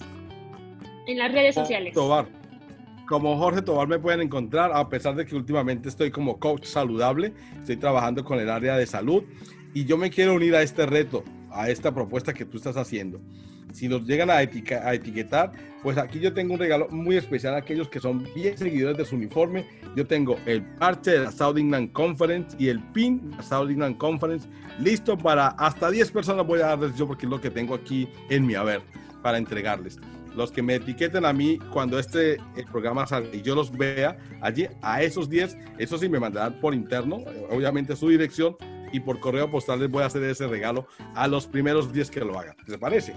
[1.08, 1.94] en las redes sociales?
[1.94, 2.28] Tobar.
[3.08, 7.34] Como Jorge Tobar me pueden encontrar, a pesar de que últimamente estoy como coach saludable,
[7.60, 9.24] estoy trabajando con el área de salud
[9.74, 13.22] y yo me quiero unir a este reto, a esta propuesta que tú estás haciendo.
[13.76, 15.52] Si nos llegan a, etiquetar,
[15.84, 19.04] pues aquí yo tengo un regalo muy especial a aquellos que son bien seguidores de
[19.04, 19.66] su uniforme.
[19.98, 23.70] Yo tengo el parche de la South England Conference y el pin de la South
[23.70, 24.48] England Conference
[24.80, 28.08] listo para hasta 10 personas voy a darles yo porque es lo que tengo aquí
[28.30, 28.82] en mi haber
[29.22, 30.00] para entregarles
[30.36, 32.38] los que me etiqueten a mí cuando este
[32.70, 36.74] programa salga y yo los vea allí, a esos 10, eso sí me mandarán por
[36.74, 38.58] interno, obviamente su dirección,
[38.92, 42.22] y por correo postal les voy a hacer ese regalo a los primeros 10 que
[42.22, 42.56] lo hagan.
[42.68, 43.14] ¿Les parece?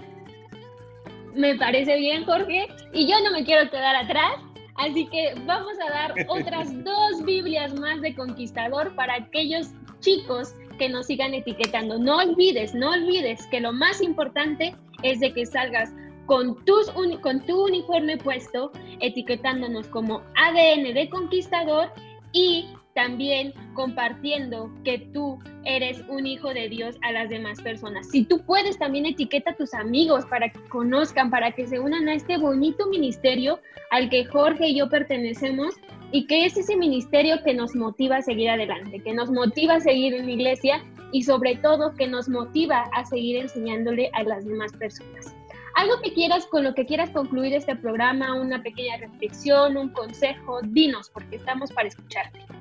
[1.33, 4.33] Me parece bien, Jorge, y yo no me quiero quedar atrás.
[4.75, 9.67] Así que vamos a dar otras dos Biblias más de Conquistador para aquellos
[9.99, 11.99] chicos que nos sigan etiquetando.
[11.99, 14.73] No olvides, no olvides que lo más importante
[15.03, 15.91] es de que salgas
[16.25, 16.89] con, tus
[17.21, 18.71] con tu uniforme puesto,
[19.01, 21.91] etiquetándonos como ADN de conquistador
[22.31, 22.67] y
[22.99, 28.09] también compartiendo que tú eres un hijo de Dios a las demás personas.
[28.09, 32.09] Si tú puedes, también etiqueta a tus amigos para que conozcan, para que se unan
[32.09, 35.75] a este bonito ministerio al que Jorge y yo pertenecemos
[36.11, 39.79] y que es ese ministerio que nos motiva a seguir adelante, que nos motiva a
[39.79, 40.83] seguir en la iglesia
[41.13, 45.33] y sobre todo que nos motiva a seguir enseñándole a las demás personas.
[45.75, 50.59] Algo que quieras, con lo que quieras concluir este programa, una pequeña reflexión, un consejo,
[50.63, 52.58] dinos, porque estamos para escucharte.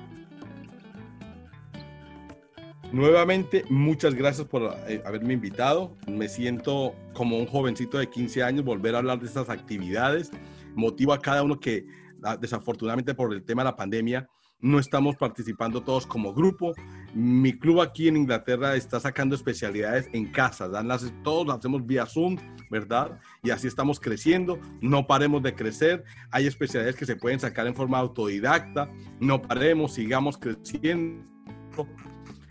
[2.92, 5.94] Nuevamente, muchas gracias por eh, haberme invitado.
[6.06, 10.30] Me siento como un jovencito de 15 años volver a hablar de estas actividades.
[10.74, 11.86] Motivo a cada uno que
[12.22, 14.28] ah, desafortunadamente por el tema de la pandemia
[14.60, 16.72] no estamos participando todos como grupo.
[17.14, 22.06] Mi club aquí en Inglaterra está sacando especialidades en casa, las, todos lo hacemos vía
[22.06, 22.36] Zoom,
[22.70, 23.18] ¿verdad?
[23.42, 27.74] Y así estamos creciendo, no paremos de crecer, hay especialidades que se pueden sacar en
[27.74, 31.24] forma autodidacta, no paremos, sigamos creciendo,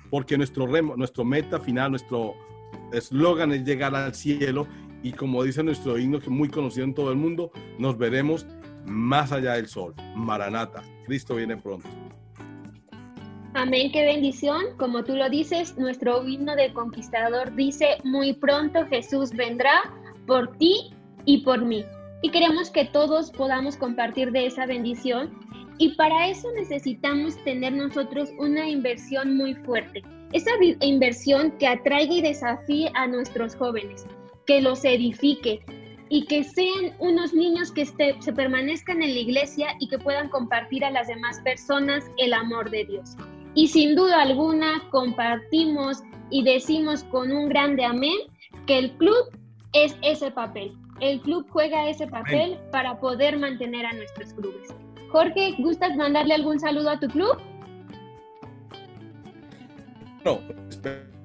[0.09, 2.35] porque nuestro, remo, nuestro meta final, nuestro
[2.91, 4.67] eslogan es llegar al cielo
[5.03, 8.45] y como dice nuestro himno que es muy conocido en todo el mundo, nos veremos
[8.85, 9.93] más allá del sol.
[10.15, 11.87] Maranata, Cristo viene pronto.
[13.53, 14.77] Amén, qué bendición.
[14.77, 19.71] Como tú lo dices, nuestro himno de conquistador dice, muy pronto Jesús vendrá
[20.27, 20.91] por ti
[21.25, 21.83] y por mí.
[22.21, 25.31] Y queremos que todos podamos compartir de esa bendición.
[25.77, 30.03] Y para eso necesitamos tener nosotros una inversión muy fuerte.
[30.33, 30.51] Esa
[30.81, 34.05] inversión que atraiga y desafíe a nuestros jóvenes,
[34.45, 35.61] que los edifique,
[36.09, 40.85] y que sean unos niños que se permanezcan en la iglesia y que puedan compartir
[40.85, 43.15] a las demás personas el amor de Dios.
[43.55, 48.17] Y sin duda alguna compartimos y decimos con un grande amén
[48.65, 49.31] que el club
[49.73, 50.71] es ese papel.
[50.99, 54.73] El club juega ese papel para poder mantener a nuestros clubes.
[55.09, 57.37] Jorge, ¿gustas mandarle algún saludo a tu club?
[60.25, 60.39] No,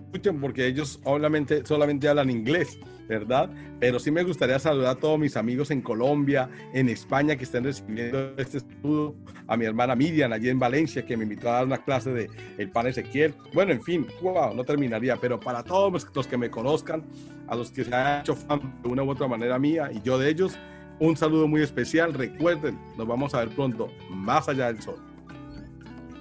[0.04, 2.78] escuchen porque ellos obviamente solamente hablan inglés.
[3.08, 3.50] ¿verdad?
[3.80, 7.64] Pero sí me gustaría saludar a todos mis amigos en Colombia, en España, que estén
[7.64, 9.14] recibiendo este estudio,
[9.46, 12.30] a mi hermana Miriam, allí en Valencia, que me invitó a dar una clase de
[12.58, 13.34] el pan Ezequiel.
[13.52, 17.04] Bueno, en fin, wow, no terminaría, pero para todos los que me conozcan,
[17.48, 20.18] a los que se han hecho fan de una u otra manera mía y yo
[20.18, 20.58] de ellos,
[21.02, 22.14] un saludo muy especial.
[22.14, 24.96] Recuerden, nos vamos a ver pronto, más allá del sol.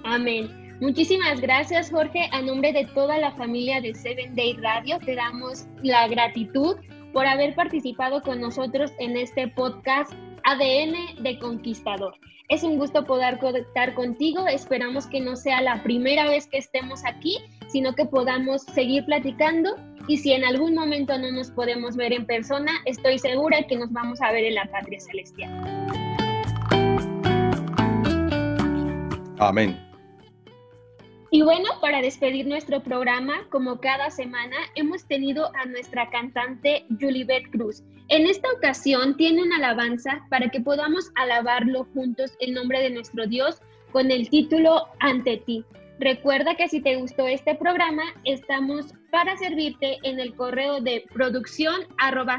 [0.02, 0.76] Amén.
[0.80, 2.28] Muchísimas gracias, Jorge.
[2.32, 6.76] A nombre de toda la familia de Seven Day Radio, te damos la gratitud
[7.12, 10.12] por haber participado con nosotros en este podcast
[10.42, 12.14] ADN de Conquistador.
[12.48, 14.48] Es un gusto poder conectar contigo.
[14.48, 19.76] Esperamos que no sea la primera vez que estemos aquí, sino que podamos seguir platicando.
[20.08, 23.92] Y si en algún momento no nos podemos ver en persona, estoy segura que nos
[23.92, 25.50] vamos a ver en la patria celestial.
[29.38, 29.76] Amén.
[31.30, 37.50] Y bueno, para despedir nuestro programa, como cada semana, hemos tenido a nuestra cantante Julibet
[37.50, 37.82] Cruz.
[38.08, 43.26] En esta ocasión tiene una alabanza para que podamos alabarlo juntos en nombre de nuestro
[43.26, 45.64] Dios con el título Ante ti.
[46.02, 51.76] Recuerda que si te gustó este programa, estamos para servirte en el correo de producción
[51.96, 52.38] arroba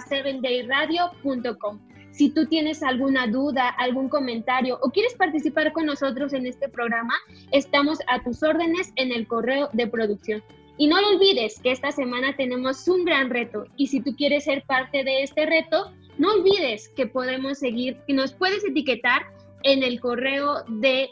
[2.12, 7.14] si tú tienes alguna duda, algún comentario o quieres participar con nosotros en este programa,
[7.52, 10.44] estamos a tus órdenes en el correo de producción.
[10.78, 14.64] Y no olvides que esta semana tenemos un gran reto y si tú quieres ser
[14.64, 19.22] parte de este reto, no olvides que podemos seguir, que nos puedes etiquetar
[19.64, 21.10] en el correo de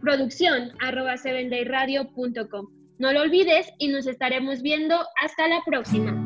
[0.00, 1.16] producción arroba
[2.98, 6.25] No lo olvides y nos estaremos viendo hasta la próxima.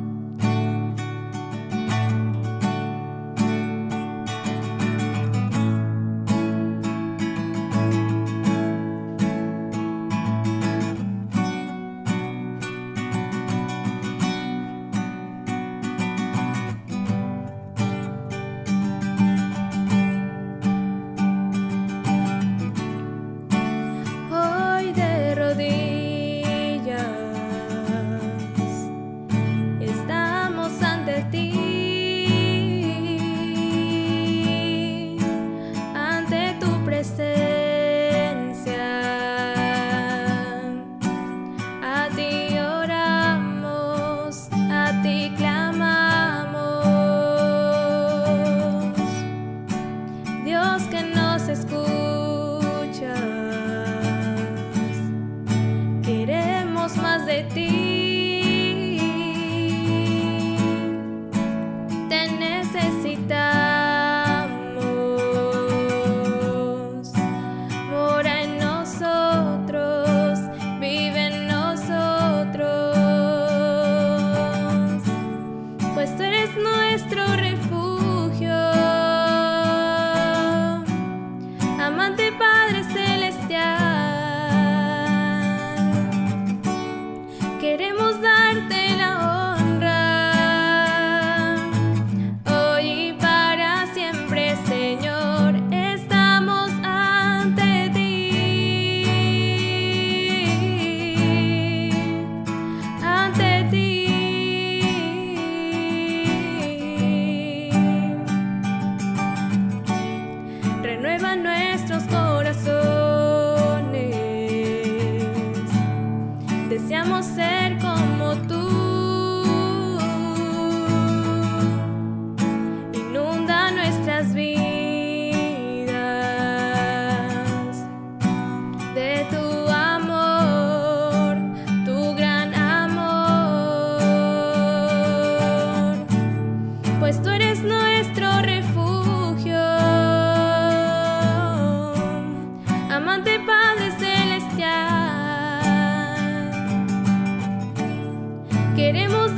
[148.93, 149.36] queremos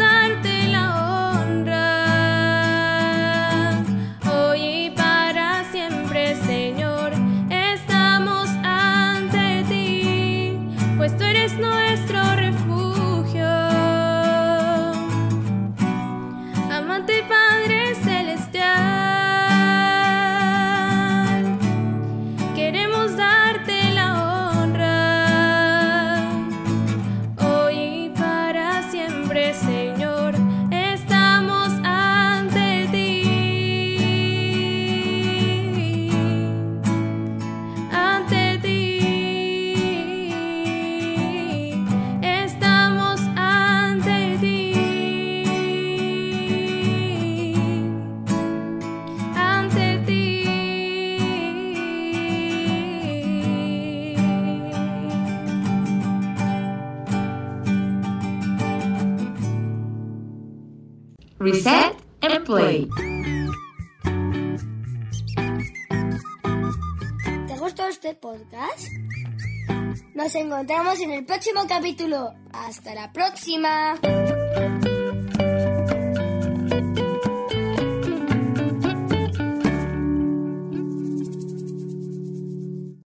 [70.32, 72.32] nos encontramos en el próximo capítulo.
[72.52, 73.98] ¡Hasta la próxima!